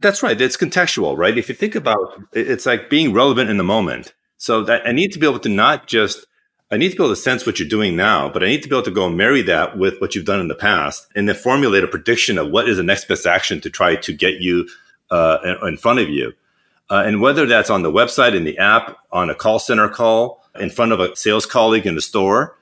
That's 0.00 0.22
right. 0.22 0.40
It's 0.40 0.56
contextual, 0.56 1.16
right? 1.16 1.38
If 1.38 1.48
you 1.48 1.54
think 1.54 1.74
about 1.74 2.20
it's 2.32 2.66
like 2.66 2.90
being 2.90 3.12
relevant 3.12 3.50
in 3.50 3.56
the 3.56 3.64
moment. 3.64 4.12
So 4.36 4.64
that 4.64 4.86
I 4.86 4.92
need 4.92 5.12
to 5.12 5.18
be 5.18 5.26
able 5.26 5.38
to 5.40 5.50
not 5.50 5.86
just 5.86 6.26
I 6.72 6.76
need 6.76 6.90
to 6.90 6.96
be 6.96 7.02
able 7.02 7.14
to 7.14 7.20
sense 7.20 7.44
what 7.44 7.58
you're 7.58 7.68
doing 7.68 7.96
now, 7.96 8.28
but 8.28 8.44
I 8.44 8.46
need 8.46 8.62
to 8.62 8.68
be 8.68 8.76
able 8.76 8.84
to 8.84 8.92
go 8.92 9.06
and 9.06 9.16
marry 9.16 9.42
that 9.42 9.76
with 9.76 10.00
what 10.00 10.14
you've 10.14 10.24
done 10.24 10.40
in 10.40 10.46
the 10.46 10.54
past 10.54 11.08
and 11.16 11.28
then 11.28 11.34
formulate 11.34 11.82
a 11.82 11.88
prediction 11.88 12.38
of 12.38 12.50
what 12.50 12.68
is 12.68 12.76
the 12.76 12.84
next 12.84 13.08
best 13.08 13.26
action 13.26 13.60
to 13.62 13.70
try 13.70 13.96
to 13.96 14.12
get 14.12 14.40
you 14.40 14.68
uh, 15.10 15.56
in 15.62 15.76
front 15.76 15.98
of 15.98 16.08
you. 16.08 16.32
Uh, 16.88 17.02
and 17.04 17.20
whether 17.20 17.46
that's 17.46 17.70
on 17.70 17.82
the 17.82 17.90
website, 17.90 18.36
in 18.36 18.44
the 18.44 18.58
app, 18.58 18.98
on 19.10 19.30
a 19.30 19.34
call 19.34 19.58
center 19.58 19.88
call, 19.88 20.44
in 20.58 20.70
front 20.70 20.92
of 20.92 21.00
a 21.00 21.14
sales 21.16 21.46
colleague 21.46 21.86
in 21.86 21.96
the 21.96 22.00
store, 22.00 22.56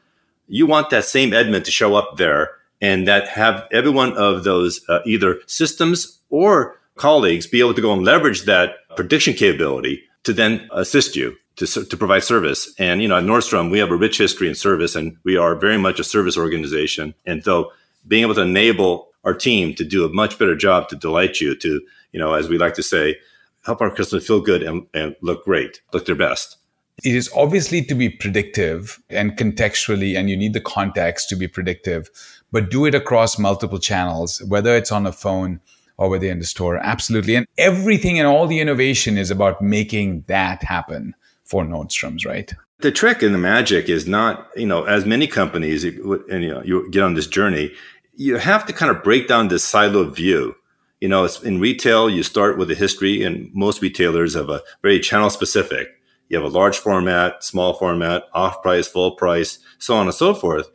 you 0.47 0.67
want 0.67 0.89
that 0.91 1.05
same 1.05 1.35
Edmond 1.35 1.67
to 1.67 1.71
show 1.71 1.95
up 1.95 2.17
there 2.17 2.51
and 2.81 3.07
that 3.09 3.29
have 3.29 3.67
every 3.73 3.91
one 3.91 4.17
of 4.17 4.45
those 4.45 4.81
uh, 4.89 5.01
either 5.05 5.41
systems 5.47 6.19
or 6.31 6.81
colleagues 6.97 7.47
be 7.47 7.61
able 7.61 7.75
to 7.75 7.83
go 7.83 7.93
and 7.93 8.05
leverage 8.05 8.45
that 8.45 8.77
prediction 8.97 9.35
capability 9.35 10.03
to 10.25 10.33
then 10.33 10.69
assist 10.73 11.17
you 11.17 11.37
to, 11.59 11.85
to 11.85 11.97
provide 11.97 12.25
service. 12.25 12.73
And, 12.79 13.03
you 13.03 13.09
know, 13.09 13.19
at 13.19 13.25
Nordstrom, 13.25 13.71
we 13.71 13.79
have 13.79 13.91
a 13.91 13.97
rich 13.97 14.19
history 14.19 14.49
in 14.49 14.55
service 14.55 14.95
and 14.95 15.17
we 15.25 15.37
are 15.37 15.55
very 15.55 15.79
much 15.79 15.99
a 15.99 16.05
service 16.05 16.37
organization. 16.37 17.15
And 17.27 17.45
so 17.45 17.73
being 18.07 18.23
able 18.23 18.35
to 18.37 18.43
enable 18.43 19.09
our 19.25 19.35
team 19.35 19.75
to 19.75 19.85
do 19.85 20.05
a 20.05 20.13
much 20.13 20.39
better 20.39 20.57
job 20.57 20.89
to 20.89 20.97
delight 20.97 21.41
you, 21.41 21.55
to, 21.57 21.81
you 22.13 22.21
know, 22.21 22.35
as 22.35 22.49
we 22.49 22.59
like 22.59 22.75
to 22.75 22.83
say, 22.83 23.17
help 23.65 23.81
our 23.81 23.95
customers 23.95 24.27
feel 24.27 24.41
good 24.41 24.63
and, 24.63 24.87
and 24.95 25.15
look 25.21 25.45
great, 25.45 25.81
look 25.93 26.07
their 26.07 26.15
best. 26.15 26.57
It 27.05 27.15
is 27.15 27.31
obviously 27.37 27.83
to 27.85 27.95
be 27.95 28.09
predictive 28.09 29.01
and 29.09 29.37
contextually, 29.37 30.19
and 30.19 30.29
you 30.29 30.37
need 30.37 30.53
the 30.53 30.61
context 30.61 31.29
to 31.29 31.37
be 31.37 31.47
predictive, 31.47 32.11
but 32.51 32.71
do 32.71 32.87
it 32.87 32.95
across 32.95 33.39
multiple 33.39 33.79
channels, 33.79 34.43
whether 34.49 34.75
it's 34.75 34.91
on 34.91 35.07
a 35.07 35.13
phone 35.13 35.61
or 35.97 36.09
whether 36.09 36.27
in 36.27 36.39
the 36.39 36.45
store. 36.45 36.77
Absolutely. 36.79 37.37
And 37.37 37.47
everything 37.57 38.19
and 38.19 38.27
all 38.27 38.47
the 38.47 38.61
innovation 38.61 39.19
is 39.19 39.31
about 39.31 39.61
making 39.61 40.25
that 40.27 40.63
happen 40.65 41.15
for 41.49 41.65
Nordstrom's, 41.65 42.25
right? 42.25 42.53
The 42.81 42.93
trick 42.93 43.23
and 43.23 43.35
the 43.35 43.39
magic 43.39 43.89
is 43.89 44.07
not, 44.07 44.49
you 44.55 44.67
know, 44.67 44.85
as 44.85 45.05
many 45.05 45.27
companies, 45.27 45.83
and 45.83 45.97
you 46.43 46.51
know, 46.51 46.63
you 46.63 46.89
get 46.91 47.03
on 47.03 47.15
this 47.15 47.27
journey, 47.27 47.73
you 48.15 48.37
have 48.37 48.67
to 48.67 48.73
kind 48.73 48.91
of 48.91 49.03
break 49.03 49.27
down 49.27 49.49
this 49.49 49.71
siloed 49.71 50.15
view. 50.15 50.55
You 51.01 51.09
know, 51.09 51.29
in 51.43 51.61
retail, 51.61 52.11
you 52.11 52.23
start 52.23 52.59
with 52.59 52.71
a 52.71 52.75
history, 52.75 53.23
and 53.23 53.51
most 53.55 53.81
retailers 53.83 54.35
have 54.35 54.51
a 54.51 54.63
very 54.83 55.01
channel 55.01 55.31
specific. 55.31 55.89
You 56.29 56.37
have 56.37 56.47
a 56.47 56.55
large 56.55 56.77
format, 56.77 57.43
small 57.43 57.73
format, 57.75 58.25
off 58.35 58.63
price, 58.63 58.87
full 58.87 59.13
price, 59.13 59.59
so 59.79 59.97
on 59.97 60.07
and 60.07 60.15
so 60.15 60.35
forth. 60.35 60.69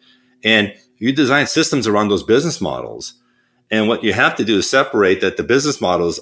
And 0.44 0.74
you 0.98 1.14
design 1.14 1.48
systems 1.48 1.88
around 1.88 2.08
those 2.08 2.24
business 2.24 2.60
models. 2.60 3.22
And 3.70 3.88
what 3.88 4.04
you 4.04 4.14
have 4.14 4.36
to 4.38 4.46
do 4.46 4.58
is 4.58 4.70
separate 4.70 5.22
that 5.22 5.38
the 5.38 5.44
business 5.44 5.80
models 5.80 6.20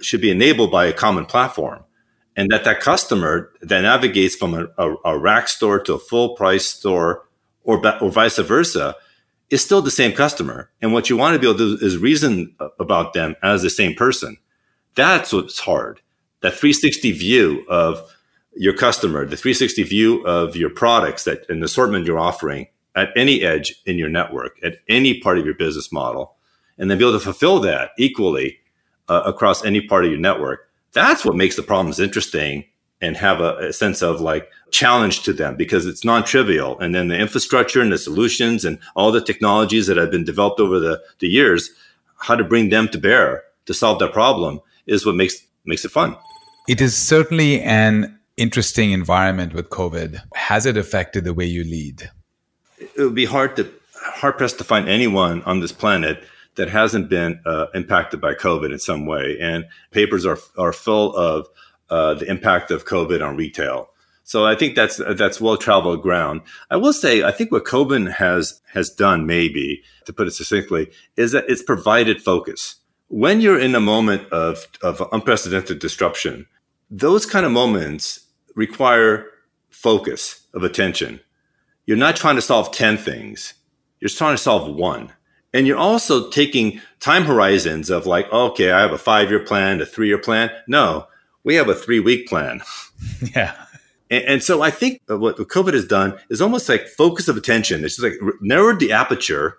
should 0.00 0.20
be 0.20 0.30
enabled 0.30 0.70
by 0.70 0.86
a 0.86 0.92
common 0.92 1.26
platform 1.26 1.84
and 2.36 2.50
that 2.50 2.64
that 2.64 2.80
customer 2.80 3.52
that 3.62 3.82
navigates 3.82 4.36
from 4.36 4.54
a, 4.54 4.66
a, 4.78 4.94
a 5.04 5.18
rack 5.18 5.48
store 5.48 5.78
to 5.80 5.94
a 5.94 5.98
full 5.98 6.34
price 6.36 6.66
store 6.66 7.24
or, 7.62 7.84
or 8.02 8.10
vice 8.10 8.38
versa 8.38 8.96
is 9.50 9.64
still 9.64 9.82
the 9.82 9.90
same 9.90 10.12
customer. 10.12 10.70
And 10.82 10.92
what 10.92 11.08
you 11.08 11.16
want 11.16 11.34
to 11.34 11.38
be 11.38 11.46
able 11.46 11.58
to 11.58 11.78
do 11.78 11.86
is 11.86 11.96
reason 11.96 12.54
about 12.78 13.12
them 13.12 13.36
as 13.42 13.62
the 13.62 13.70
same 13.70 13.94
person. 13.94 14.36
That's 14.94 15.32
what's 15.32 15.60
hard. 15.60 16.00
That 16.40 16.54
360 16.54 17.12
view 17.12 17.64
of 17.68 18.00
your 18.56 18.74
customer, 18.74 19.26
the 19.26 19.36
360 19.36 19.82
view 19.84 20.24
of 20.26 20.56
your 20.56 20.70
products 20.70 21.24
that 21.24 21.48
an 21.48 21.62
assortment 21.62 22.06
you're 22.06 22.18
offering 22.18 22.68
at 22.94 23.10
any 23.16 23.42
edge 23.42 23.74
in 23.86 23.98
your 23.98 24.08
network, 24.08 24.58
at 24.62 24.76
any 24.88 25.20
part 25.20 25.38
of 25.38 25.44
your 25.44 25.54
business 25.54 25.90
model, 25.90 26.36
and 26.78 26.90
then 26.90 26.98
be 26.98 27.04
able 27.04 27.18
to 27.18 27.24
fulfill 27.24 27.60
that 27.60 27.90
equally 27.98 28.58
uh, 29.08 29.22
across 29.24 29.64
any 29.64 29.80
part 29.80 30.04
of 30.04 30.10
your 30.10 30.20
network 30.20 30.70
that's 30.94 31.24
what 31.24 31.36
makes 31.36 31.56
the 31.56 31.62
problems 31.62 32.00
interesting 32.00 32.64
and 33.00 33.16
have 33.16 33.40
a, 33.40 33.68
a, 33.68 33.72
sense 33.72 34.02
of 34.02 34.20
like 34.20 34.48
challenge 34.70 35.22
to 35.24 35.32
them 35.32 35.56
because 35.56 35.84
it's 35.84 36.04
non-trivial. 36.04 36.78
And 36.78 36.94
then 36.94 37.08
the 37.08 37.18
infrastructure 37.18 37.80
and 37.82 37.92
the 37.92 37.98
solutions 37.98 38.64
and 38.64 38.78
all 38.96 39.12
the 39.12 39.20
technologies 39.20 39.86
that 39.88 39.96
have 39.96 40.10
been 40.10 40.24
developed 40.24 40.60
over 40.60 40.78
the, 40.78 41.02
the 41.18 41.28
years 41.28 41.70
how 42.18 42.34
to 42.34 42.44
bring 42.44 42.70
them 42.70 42.88
to 42.88 42.98
bear 42.98 43.42
to 43.66 43.74
solve 43.74 43.98
that 43.98 44.12
problem 44.12 44.60
is 44.86 45.04
what 45.04 45.14
makes 45.14 45.36
makes 45.66 45.84
it 45.84 45.90
fun. 45.90 46.16
It 46.68 46.80
is 46.80 46.96
certainly 46.96 47.60
an 47.62 48.18
interesting 48.36 48.92
environment 48.92 49.52
with 49.52 49.68
covid. 49.70 50.22
Has 50.34 50.66
it 50.66 50.76
affected 50.76 51.24
the 51.24 51.34
way 51.34 51.44
you 51.44 51.64
lead? 51.64 52.10
It 52.78 53.02
would 53.02 53.14
be 53.14 53.26
hard 53.26 53.56
to 53.56 53.70
hard 53.94 54.38
pressed 54.38 54.58
to 54.58 54.64
find 54.64 54.88
anyone 54.88 55.42
on 55.42 55.60
this 55.60 55.72
planet 55.72 56.24
that 56.56 56.68
hasn't 56.68 57.08
been 57.08 57.40
uh, 57.44 57.66
impacted 57.74 58.20
by 58.20 58.34
COVID 58.34 58.72
in 58.72 58.78
some 58.78 59.06
way. 59.06 59.38
And 59.40 59.66
papers 59.90 60.24
are, 60.24 60.38
are 60.56 60.72
full 60.72 61.14
of 61.16 61.48
uh, 61.90 62.14
the 62.14 62.30
impact 62.30 62.70
of 62.70 62.84
COVID 62.86 63.26
on 63.26 63.36
retail. 63.36 63.90
So 64.24 64.46
I 64.46 64.54
think 64.54 64.74
that's 64.74 64.96
that's 64.96 65.40
well 65.40 65.58
traveled 65.58 66.00
ground. 66.00 66.40
I 66.70 66.76
will 66.76 66.94
say 66.94 67.22
I 67.22 67.30
think 67.30 67.52
what 67.52 67.64
COVID 67.64 68.10
has 68.10 68.62
has 68.72 68.88
done, 68.88 69.26
maybe 69.26 69.82
to 70.06 70.14
put 70.14 70.26
it 70.26 70.30
succinctly, 70.30 70.90
is 71.16 71.32
that 71.32 71.44
it's 71.46 71.62
provided 71.62 72.22
focus. 72.22 72.76
When 73.08 73.42
you're 73.42 73.60
in 73.60 73.74
a 73.74 73.80
moment 73.80 74.26
of 74.32 74.66
of 74.82 75.06
unprecedented 75.12 75.78
disruption, 75.78 76.46
those 76.90 77.26
kind 77.26 77.44
of 77.44 77.52
moments 77.52 78.20
require 78.54 79.26
focus 79.68 80.46
of 80.54 80.62
attention. 80.62 81.20
You're 81.84 81.98
not 81.98 82.16
trying 82.16 82.36
to 82.36 82.42
solve 82.42 82.72
ten 82.72 82.96
things; 82.96 83.52
you're 84.00 84.08
trying 84.08 84.34
to 84.34 84.42
solve 84.42 84.74
one. 84.74 85.12
And 85.54 85.68
you're 85.68 85.78
also 85.78 86.28
taking 86.28 86.80
time 86.98 87.24
horizons 87.24 87.88
of 87.88 88.06
like, 88.06 88.26
oh, 88.32 88.50
okay, 88.50 88.72
I 88.72 88.80
have 88.80 88.92
a 88.92 88.98
five 88.98 89.30
year 89.30 89.40
plan, 89.40 89.80
a 89.80 89.86
three 89.86 90.08
year 90.08 90.18
plan. 90.18 90.50
No, 90.66 91.06
we 91.44 91.54
have 91.54 91.68
a 91.68 91.74
three 91.74 92.00
week 92.00 92.28
plan. 92.28 92.60
Yeah. 93.34 93.54
And, 94.08 94.24
and, 94.24 94.42
so 94.42 94.62
I 94.62 94.70
think 94.70 95.02
what 95.08 95.36
COVID 95.36 95.74
has 95.74 95.84
done 95.84 96.18
is 96.30 96.40
almost 96.40 96.68
like 96.70 96.86
focus 96.86 97.28
of 97.28 97.36
attention. 97.36 97.84
It's 97.84 97.96
just 97.96 98.02
like 98.02 98.34
narrowed 98.40 98.80
the 98.80 98.92
aperture 98.92 99.58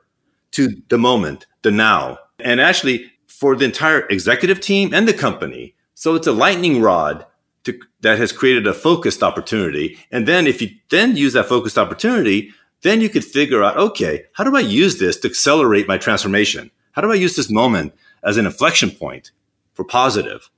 to 0.51 0.81
the 0.89 0.97
moment, 0.97 1.45
the 1.61 1.69
now. 1.69 2.17
And 2.39 2.59
actually, 2.59 3.11
for 3.27 3.55
the 3.55 3.65
entire 3.65 4.07
executive 4.07 4.61
team 4.61 4.93
and 4.95 5.07
the 5.07 5.13
company. 5.13 5.75
So 5.93 6.15
it's 6.15 6.25
a 6.25 6.31
lightning 6.31 6.81
rod 6.81 7.25
to, 7.65 7.77
that 8.01 8.17
has 8.17 8.31
created 8.31 8.65
a 8.65 8.73
focused 8.73 9.21
opportunity. 9.21 9.99
And 10.11 10.27
then 10.27 10.47
if 10.47 10.61
you 10.61 10.69
then 10.89 11.15
use 11.15 11.33
that 11.33 11.47
focused 11.47 11.77
opportunity 11.77 12.51
then 12.85 13.01
you 13.01 13.09
could 13.09 13.25
figure 13.25 13.63
out, 13.63 13.77
okay, 13.77 14.25
how 14.33 14.43
do 14.43 14.55
I 14.55 14.59
use 14.59 14.99
this 14.99 15.17
to 15.17 15.27
accelerate 15.27 15.87
my 15.87 15.97
transformation? 15.97 16.69
How 16.91 17.01
do 17.01 17.11
I 17.11 17.15
use 17.15 17.35
this 17.35 17.49
moment 17.49 17.93
as 18.23 18.37
an 18.37 18.45
inflection 18.45 18.91
point 18.91 19.31
for 19.73 19.83
positive, 19.83 20.51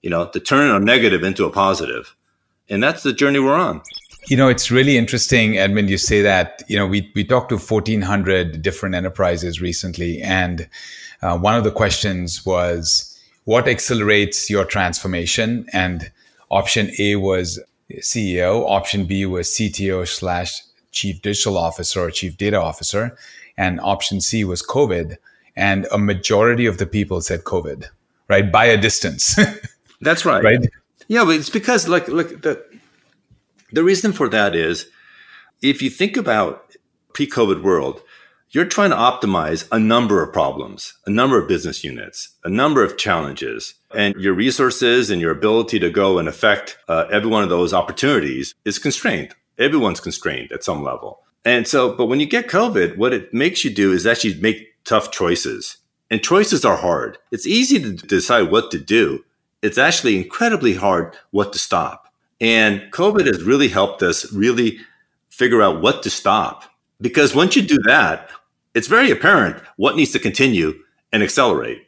you 0.00 0.08
know, 0.08 0.28
to 0.28 0.38
turn 0.38 0.70
a 0.70 0.78
negative 0.78 1.24
into 1.24 1.44
a 1.44 1.50
positive? 1.50 2.14
And 2.70 2.80
that's 2.80 3.02
the 3.02 3.12
journey 3.12 3.40
we're 3.40 3.56
on. 3.56 3.82
You 4.28 4.36
know, 4.36 4.48
it's 4.48 4.70
really 4.70 4.96
interesting, 4.96 5.58
Edmond, 5.58 5.90
you 5.90 5.98
say 5.98 6.22
that. 6.22 6.62
You 6.68 6.78
know, 6.78 6.86
we, 6.86 7.10
we 7.16 7.24
talked 7.24 7.48
to 7.48 7.58
1,400 7.58 8.62
different 8.62 8.94
enterprises 8.94 9.60
recently. 9.60 10.22
And 10.22 10.68
uh, 11.22 11.36
one 11.36 11.56
of 11.56 11.64
the 11.64 11.72
questions 11.72 12.46
was, 12.46 13.10
what 13.44 13.66
accelerates 13.66 14.48
your 14.48 14.64
transformation? 14.64 15.66
And 15.72 16.10
option 16.50 16.92
A 17.00 17.16
was 17.16 17.58
CEO, 17.94 18.64
option 18.70 19.06
B 19.06 19.26
was 19.26 19.48
CTO 19.48 20.06
slash 20.06 20.62
chief 20.94 21.20
digital 21.20 21.58
officer 21.58 22.00
or 22.00 22.10
chief 22.10 22.36
data 22.36 22.60
officer. 22.60 23.16
And 23.56 23.80
option 23.80 24.20
C 24.20 24.44
was 24.44 24.62
COVID. 24.62 25.16
And 25.56 25.86
a 25.92 25.98
majority 25.98 26.66
of 26.66 26.78
the 26.78 26.86
people 26.86 27.20
said 27.20 27.44
COVID, 27.44 27.84
right? 28.28 28.50
By 28.50 28.64
a 28.64 28.76
distance. 28.76 29.38
That's 30.00 30.24
right. 30.24 30.42
Right. 30.42 30.66
Yeah, 31.08 31.24
but 31.24 31.36
it's 31.36 31.50
because 31.50 31.86
like 31.88 32.08
look 32.08 32.42
the 32.42 32.64
the 33.72 33.84
reason 33.84 34.12
for 34.12 34.28
that 34.30 34.54
is 34.54 34.86
if 35.62 35.82
you 35.82 35.90
think 35.90 36.16
about 36.16 36.74
pre-COVID 37.12 37.62
world, 37.62 38.02
you're 38.50 38.64
trying 38.64 38.90
to 38.90 38.96
optimize 38.96 39.66
a 39.72 39.78
number 39.78 40.22
of 40.22 40.32
problems, 40.32 40.94
a 41.06 41.10
number 41.10 41.40
of 41.40 41.48
business 41.48 41.82
units, 41.82 42.30
a 42.44 42.48
number 42.48 42.84
of 42.84 42.96
challenges, 42.96 43.74
and 43.94 44.14
your 44.16 44.34
resources 44.34 45.10
and 45.10 45.20
your 45.20 45.32
ability 45.32 45.78
to 45.80 45.90
go 45.90 46.18
and 46.18 46.28
affect 46.28 46.78
uh, 46.88 47.06
every 47.10 47.28
one 47.28 47.42
of 47.42 47.48
those 47.48 47.72
opportunities 47.72 48.54
is 48.64 48.78
constrained. 48.78 49.34
Everyone's 49.58 50.00
constrained 50.00 50.52
at 50.52 50.64
some 50.64 50.82
level. 50.82 51.20
And 51.44 51.68
so, 51.68 51.94
but 51.94 52.06
when 52.06 52.20
you 52.20 52.26
get 52.26 52.48
COVID, 52.48 52.96
what 52.96 53.12
it 53.12 53.32
makes 53.34 53.64
you 53.64 53.70
do 53.70 53.92
is 53.92 54.06
actually 54.06 54.34
make 54.40 54.74
tough 54.84 55.10
choices. 55.10 55.78
And 56.10 56.22
choices 56.22 56.64
are 56.64 56.76
hard. 56.76 57.18
It's 57.30 57.46
easy 57.46 57.80
to 57.80 57.92
decide 57.92 58.50
what 58.50 58.70
to 58.70 58.78
do. 58.78 59.24
It's 59.62 59.78
actually 59.78 60.16
incredibly 60.16 60.74
hard 60.74 61.16
what 61.30 61.52
to 61.52 61.58
stop. 61.58 62.12
And 62.40 62.82
COVID 62.92 63.26
has 63.26 63.42
really 63.42 63.68
helped 63.68 64.02
us 64.02 64.30
really 64.32 64.78
figure 65.30 65.62
out 65.62 65.80
what 65.80 66.02
to 66.02 66.10
stop. 66.10 66.64
Because 67.00 67.34
once 67.34 67.56
you 67.56 67.62
do 67.62 67.78
that, 67.84 68.28
it's 68.74 68.88
very 68.88 69.10
apparent 69.10 69.62
what 69.76 69.96
needs 69.96 70.12
to 70.12 70.18
continue 70.18 70.74
and 71.12 71.22
accelerate. 71.22 71.86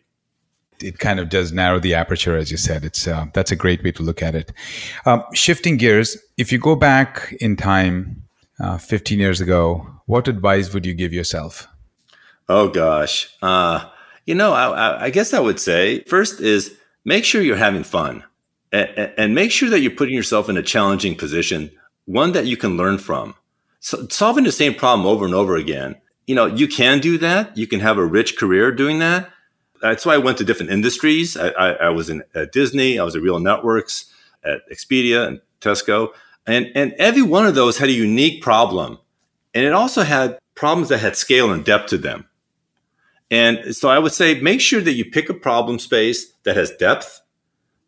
It 0.81 0.99
kind 0.99 1.21
of 1.21 1.29
does 1.29 1.53
narrow 1.53 1.81
the 1.81 1.95
aperture, 1.95 2.37
as 2.37 2.51
you 2.51 2.57
said. 2.57 2.85
It's 2.85 3.07
uh, 3.07 3.27
that's 3.33 3.53
a 3.53 3.57
great 3.57 3.83
way 3.83 3.93
to 3.93 4.03
look 4.03 4.23
at 4.23 4.35
it. 4.35 4.53
Um, 5.05 5.25
shifting 5.33 5.77
gears, 5.77 6.17
if 6.37 6.53
you 6.53 6.59
go 6.59 6.77
back 6.77 7.35
in 7.41 7.57
time, 7.57 8.23
uh, 8.61 8.79
15 8.79 9.19
years 9.19 9.41
ago, 9.41 9.87
what 10.07 10.29
advice 10.29 10.73
would 10.73 10.87
you 10.87 10.95
give 10.95 11.13
yourself? 11.13 11.69
Oh 12.49 12.69
gosh, 12.69 13.29
uh, 13.43 13.89
you 14.25 14.35
know, 14.35 14.53
I, 14.53 15.07
I, 15.07 15.11
guess 15.11 15.35
I 15.35 15.41
would 15.41 15.59
say 15.59 16.01
first 16.05 16.41
is 16.41 16.77
make 17.05 17.25
sure 17.25 17.43
you're 17.43 17.57
having 17.57 17.83
fun, 17.83 18.23
and, 18.73 18.89
and 19.19 19.35
make 19.35 19.51
sure 19.51 19.69
that 19.71 19.81
you're 19.81 19.91
putting 19.91 20.15
yourself 20.15 20.49
in 20.49 20.57
a 20.57 20.63
challenging 20.63 21.17
position, 21.17 21.71
one 22.05 22.33
that 22.33 22.47
you 22.47 22.57
can 22.57 22.77
learn 22.77 22.99
from. 22.99 23.35
So 23.81 24.07
solving 24.09 24.45
the 24.45 24.53
same 24.53 24.75
problem 24.75 25.07
over 25.07 25.25
and 25.25 25.35
over 25.35 25.57
again 25.57 25.97
you 26.27 26.35
know, 26.35 26.47
you 26.47 26.67
can 26.67 26.99
do 26.99 27.19
that. 27.19 27.57
You 27.57 27.67
can 27.67 27.81
have 27.81 27.99
a 27.99 28.05
rich 28.05 28.37
career 28.37 28.73
doing 28.73 28.99
that. 28.99 29.31
That's 29.81 30.07
why 30.07 30.15
I 30.15 30.19
went 30.19 30.39
to 30.39 30.45
different 30.45 30.73
industries. 30.73 31.37
I, 31.37 31.49
I, 31.49 31.71
I 31.73 31.89
was 31.91 32.11
in 32.11 32.23
at 32.35 32.53
Disney. 32.53 32.99
I 32.99 33.05
was 33.05 33.17
at 33.17 33.23
Real 33.23 33.41
Networks, 33.41 34.13
at 34.45 34.61
Expedia 34.71 35.27
and 35.27 35.41
Tesco, 35.61 36.11
and 36.47 36.71
and 36.75 36.95
every 36.99 37.23
one 37.23 37.47
of 37.47 37.55
those 37.55 37.79
had 37.79 37.89
a 37.89 37.93
unique 37.93 38.43
problem, 38.43 38.99
and 39.55 39.65
it 39.65 39.73
also 39.73 40.03
had 40.03 40.39
problems 40.55 40.89
that 40.89 40.99
had 40.99 41.17
scale 41.17 41.53
and 41.53 41.65
depth 41.65 41.89
to 41.91 41.99
them. 41.99 42.27
And 43.31 43.75
so 43.75 43.89
I 43.89 43.99
would 43.99 44.13
say 44.13 44.41
make 44.41 44.61
sure 44.61 44.81
that 44.81 44.93
you 44.93 45.05
pick 45.05 45.29
a 45.29 45.35
problem 45.35 45.79
space 45.79 46.33
that 46.45 46.57
has 46.57 46.71
depth, 46.71 47.21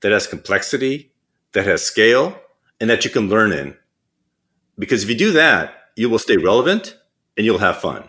that 0.00 0.12
has 0.12 0.26
complexity, 0.26 1.12
that 1.52 1.64
has 1.64 1.82
scale, 1.82 2.38
and 2.80 2.90
that 2.90 3.04
you 3.04 3.10
can 3.10 3.28
learn 3.28 3.52
in. 3.52 3.76
Because 4.78 5.02
if 5.04 5.10
you 5.10 5.16
do 5.16 5.32
that, 5.32 5.74
you 5.96 6.08
will 6.08 6.18
stay 6.18 6.36
relevant 6.36 6.96
and 7.36 7.46
you'll 7.46 7.58
have 7.58 7.80
fun. 7.80 8.08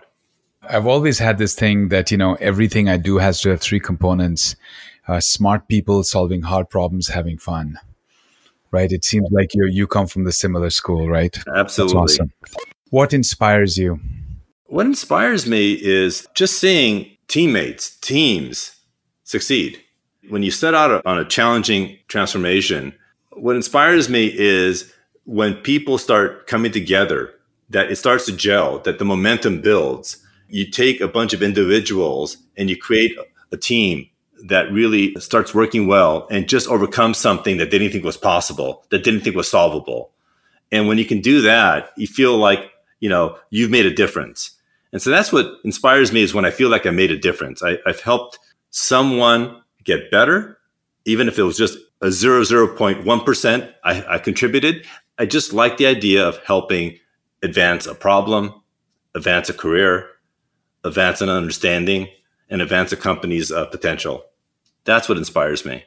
I've 0.62 0.86
always 0.86 1.20
had 1.20 1.38
this 1.38 1.56
thing 1.56 1.89
that, 1.89 2.12
you 2.12 2.18
know, 2.18 2.36
everything 2.36 2.89
I 2.89 2.98
do 2.98 3.18
has 3.18 3.42
to 3.42 3.50
have 3.50 3.62
three 3.62 3.80
components 3.80 4.56
uh, 5.08 5.20
smart 5.20 5.68
people 5.68 6.04
solving 6.04 6.44
hard 6.44 6.70
problems, 6.70 7.08
having 7.08 7.38
fun. 7.38 7.80
Right. 8.72 8.92
It 8.92 9.04
seems 9.04 9.28
like 9.32 9.56
you 9.56 9.66
you 9.66 9.88
come 9.88 10.06
from 10.06 10.25
the 10.25 10.32
similar 10.32 10.70
school, 10.70 11.10
right? 11.10 11.36
Absolutely. 11.56 12.00
That's 12.00 12.13
awesome. 12.13 12.32
What 12.92 13.13
inspires 13.13 13.78
you? 13.78 14.00
What 14.66 14.86
inspires 14.86 15.48
me 15.48 15.74
is 15.74 16.28
just 16.36 16.60
seeing 16.60 17.18
teammates, 17.28 17.98
teams 17.98 18.75
succeed. 19.24 19.82
When 20.30 20.44
you 20.44 20.51
set 20.51 20.75
out 20.75 21.04
on 21.08 21.18
a 21.18 21.25
challenging 21.25 21.98
transformation, 22.08 22.94
what 23.32 23.56
inspires 23.56 24.10
me 24.10 24.28
is 24.28 24.94
when 25.24 25.56
people 25.56 25.98
start 25.98 26.46
coming 26.46 26.72
together, 26.72 27.34
that 27.72 27.89
it 27.92 27.96
starts 27.96 28.25
to 28.25 28.32
gel, 28.32 28.78
that 28.80 29.00
the 29.00 29.06
momentum 29.06 29.62
builds, 29.62 30.24
you 30.50 30.70
take 30.70 31.01
a 31.01 31.08
bunch 31.08 31.34
of 31.34 31.44
individuals 31.44 32.38
and 32.58 32.70
you 32.70 32.77
create 32.77 33.15
a 33.51 33.58
team 33.58 34.10
that 34.46 34.72
really 34.72 35.13
starts 35.15 35.53
working 35.53 35.88
well 35.88 36.27
and 36.29 36.48
just 36.48 36.68
overcomes 36.68 37.18
something 37.18 37.58
that 37.58 37.72
they 37.72 37.77
didn't 37.77 37.91
think 37.91 38.06
was 38.06 38.18
possible, 38.18 38.86
that 38.89 39.03
didn't 39.03 39.22
think 39.22 39.36
was 39.36 39.50
solvable. 39.50 40.12
And 40.72 40.88
when 40.88 40.98
you 40.98 41.06
can 41.06 41.22
do 41.22 41.41
that, 41.41 41.91
you 41.98 42.08
feel 42.08 42.38
like, 42.38 42.72
you 43.00 43.10
know, 43.10 43.38
you've 43.50 43.72
made 43.72 43.86
a 43.86 43.94
difference. 43.94 44.51
And 44.91 45.01
so 45.01 45.10
that's 45.10 45.32
what 45.32 45.53
inspires 45.63 46.12
me 46.12 46.21
is 46.21 46.34
when 46.34 46.45
I 46.45 46.52
feel 46.52 46.69
like 46.69 46.86
I 46.86 46.91
made 46.91 47.12
a 47.12 47.17
difference. 47.17 47.62
I, 47.62 47.78
have 47.86 48.02
helped 48.02 48.39
someone 48.71 49.62
get 49.84 50.12
better, 50.12 50.58
even 51.06 51.28
if 51.28 51.38
it 51.38 51.43
was 51.43 51.58
just 51.58 51.78
a 52.02 52.08
0.1% 52.08 53.74
I, 53.84 54.04
I 54.08 54.17
contributed. 54.19 54.86
I 55.17 55.26
just 55.26 55.54
like 55.54 55.78
the 55.78 55.88
idea 55.88 56.26
of 56.26 56.38
helping 56.45 56.97
advance 57.43 57.86
a 57.88 57.95
problem, 57.95 58.54
advance 59.15 59.50
a 59.50 59.54
career, 59.54 60.08
advance 60.84 61.22
an 61.22 61.30
understanding 61.30 62.08
and 62.50 62.62
advance 62.62 62.92
a 62.92 62.98
company's 62.98 63.52
uh, 63.52 63.65
potential. 63.65 64.24
That's 64.86 65.08
what 65.08 65.18
inspires 65.18 65.65
me. 65.65 65.84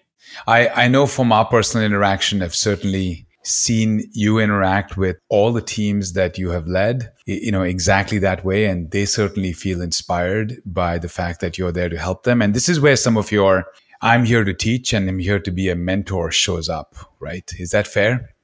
I, 0.47 0.69
I 0.69 0.89
know 0.89 1.07
from 1.07 1.33
our 1.33 1.45
personal 1.45 1.85
interaction, 1.85 2.43
I've 2.43 2.55
certainly 2.55 3.27
seen 3.45 4.09
you 4.13 4.39
interact 4.39 4.97
with 4.97 5.17
all 5.29 5.53
the 5.53 5.61
teams 5.61 6.13
that 6.13 6.39
you 6.39 6.51
have 6.51 6.69
led, 6.69 7.13
you 7.27 7.51
know, 7.51 7.63
exactly 7.63 8.19
that 8.19 8.45
way. 8.45 8.67
And 8.67 8.91
they 8.93 9.05
certainly 9.05 9.53
feel 9.53 9.83
inspired 9.83 10.63
by 10.65 10.99
the 10.99 11.09
fact 11.09 11.41
that 11.41 11.59
you're 11.59 11.73
there 11.73 11.89
to 11.89 11.99
help 11.99 12.23
them. 12.23 12.41
And 12.41 12.55
this 12.55 12.69
is 12.69 12.81
where 12.81 12.97
some 12.97 13.17
of 13.17 13.33
your 13.33 13.67
I'm 14.01 14.25
here 14.25 14.43
to 14.43 14.53
teach 14.53 14.93
and 14.93 15.09
I'm 15.09 15.21
here 15.21 15.39
to 15.39 15.51
be 15.53 15.69
a 15.69 15.77
mentor 15.77 16.33
shows 16.33 16.69
up, 16.69 16.97
right? 17.21 17.49
Is 17.59 17.71
that 17.71 17.87
fair? 17.87 18.35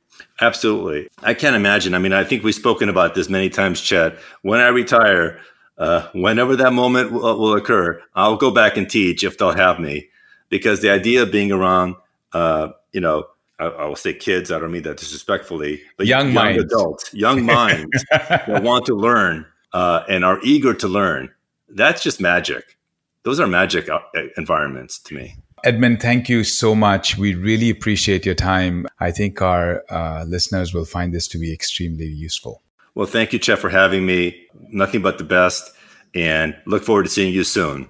Absolutely. 0.40 1.08
I 1.22 1.34
can't 1.34 1.56
imagine. 1.56 1.94
I 1.94 1.98
mean, 1.98 2.12
I 2.12 2.22
think 2.22 2.44
we've 2.44 2.54
spoken 2.54 2.88
about 2.88 3.16
this 3.16 3.28
many 3.28 3.50
times, 3.50 3.80
Chet. 3.80 4.16
When 4.42 4.60
I 4.60 4.68
retire, 4.68 5.40
uh, 5.78 6.08
whenever 6.12 6.56
that 6.56 6.72
moment 6.72 7.12
will, 7.12 7.38
will, 7.38 7.54
occur, 7.54 8.02
I'll 8.14 8.36
go 8.36 8.50
back 8.50 8.76
and 8.76 8.88
teach 8.88 9.22
if 9.24 9.38
they'll 9.38 9.52
have 9.52 9.78
me, 9.78 10.08
because 10.48 10.80
the 10.80 10.90
idea 10.90 11.22
of 11.22 11.32
being 11.32 11.52
around, 11.52 11.94
uh, 12.32 12.68
you 12.92 13.00
know, 13.00 13.26
I, 13.58 13.66
I, 13.66 13.86
will 13.86 13.96
say 13.96 14.14
kids. 14.14 14.50
I 14.50 14.58
don't 14.58 14.72
mean 14.72 14.82
that 14.82 14.96
disrespectfully, 14.96 15.82
but 15.96 16.06
young, 16.06 16.26
young 16.26 16.34
minds. 16.34 16.64
adults, 16.64 17.14
young 17.14 17.44
minds 17.46 18.04
that 18.10 18.62
want 18.62 18.86
to 18.86 18.94
learn 18.94 19.46
uh, 19.72 20.02
and 20.08 20.24
are 20.24 20.40
eager 20.42 20.74
to 20.74 20.88
learn. 20.88 21.30
That's 21.68 22.02
just 22.02 22.20
magic. 22.20 22.76
Those 23.24 23.40
are 23.40 23.46
magic 23.46 23.88
uh, 23.88 24.00
environments 24.36 24.98
to 25.00 25.14
me. 25.14 25.36
Edmond, 25.64 26.00
thank 26.00 26.28
you 26.28 26.44
so 26.44 26.74
much. 26.74 27.18
We 27.18 27.34
really 27.34 27.68
appreciate 27.68 28.24
your 28.24 28.36
time. 28.36 28.86
I 29.00 29.10
think 29.10 29.42
our 29.42 29.82
uh, 29.90 30.24
listeners 30.26 30.72
will 30.72 30.84
find 30.84 31.12
this 31.12 31.26
to 31.28 31.38
be 31.38 31.52
extremely 31.52 32.06
useful. 32.06 32.62
Well, 32.98 33.06
thank 33.06 33.32
you, 33.32 33.38
Chet, 33.38 33.60
for 33.60 33.68
having 33.68 34.04
me. 34.04 34.48
Nothing 34.70 35.02
but 35.02 35.18
the 35.18 35.24
best, 35.24 35.72
and 36.16 36.56
look 36.66 36.82
forward 36.82 37.04
to 37.04 37.08
seeing 37.08 37.32
you 37.32 37.44
soon. 37.44 37.88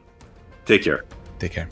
Take 0.66 0.82
care. 0.82 1.06
Take 1.38 1.52
care. 1.52 1.66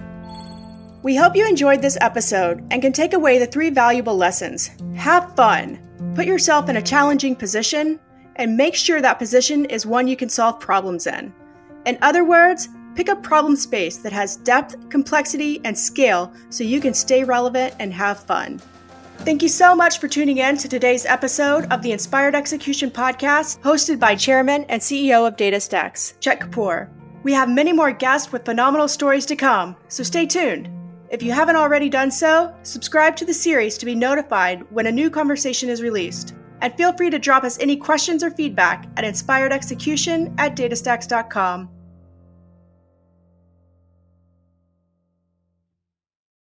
We 1.02 1.16
hope 1.16 1.36
you 1.36 1.46
enjoyed 1.46 1.82
this 1.82 1.98
episode 2.00 2.66
and 2.70 2.80
can 2.80 2.94
take 2.94 3.12
away 3.12 3.38
the 3.38 3.46
three 3.46 3.68
valuable 3.68 4.16
lessons. 4.16 4.70
Have 4.94 5.36
fun, 5.36 5.78
put 6.14 6.24
yourself 6.24 6.70
in 6.70 6.78
a 6.78 6.82
challenging 6.82 7.36
position, 7.36 8.00
and 8.36 8.56
make 8.56 8.74
sure 8.74 9.02
that 9.02 9.18
position 9.18 9.66
is 9.66 9.84
one 9.84 10.08
you 10.08 10.16
can 10.16 10.30
solve 10.30 10.58
problems 10.58 11.06
in. 11.06 11.30
In 11.84 11.98
other 12.00 12.24
words, 12.24 12.70
pick 12.94 13.10
a 13.10 13.16
problem 13.16 13.54
space 13.54 13.98
that 13.98 14.12
has 14.12 14.36
depth, 14.36 14.88
complexity, 14.88 15.60
and 15.62 15.78
scale 15.78 16.32
so 16.48 16.64
you 16.64 16.80
can 16.80 16.94
stay 16.94 17.22
relevant 17.22 17.74
and 17.80 17.92
have 17.92 18.18
fun. 18.18 18.62
Thank 19.26 19.42
you 19.42 19.48
so 19.48 19.74
much 19.74 19.98
for 19.98 20.06
tuning 20.06 20.38
in 20.38 20.56
to 20.58 20.68
today's 20.68 21.04
episode 21.04 21.66
of 21.72 21.82
the 21.82 21.90
Inspired 21.90 22.36
Execution 22.36 22.92
Podcast, 22.92 23.58
hosted 23.58 23.98
by 23.98 24.14
Chairman 24.14 24.62
and 24.68 24.80
CEO 24.80 25.26
of 25.26 25.34
DataStax, 25.34 26.14
Chet 26.20 26.38
Kapoor. 26.38 26.88
We 27.24 27.32
have 27.32 27.48
many 27.48 27.72
more 27.72 27.90
guests 27.90 28.30
with 28.30 28.44
phenomenal 28.44 28.86
stories 28.86 29.26
to 29.26 29.34
come, 29.34 29.74
so 29.88 30.04
stay 30.04 30.26
tuned. 30.26 30.68
If 31.10 31.24
you 31.24 31.32
haven't 31.32 31.56
already 31.56 31.88
done 31.88 32.12
so, 32.12 32.54
subscribe 32.62 33.16
to 33.16 33.24
the 33.24 33.34
series 33.34 33.76
to 33.78 33.84
be 33.84 33.96
notified 33.96 34.64
when 34.70 34.86
a 34.86 34.92
new 34.92 35.10
conversation 35.10 35.70
is 35.70 35.82
released. 35.82 36.36
And 36.60 36.72
feel 36.76 36.92
free 36.92 37.10
to 37.10 37.18
drop 37.18 37.42
us 37.42 37.58
any 37.58 37.76
questions 37.76 38.22
or 38.22 38.30
feedback 38.30 38.86
at 38.96 39.04
inspiredexecution 39.04 40.36
at 40.38 40.54
datastax.com. 40.54 41.68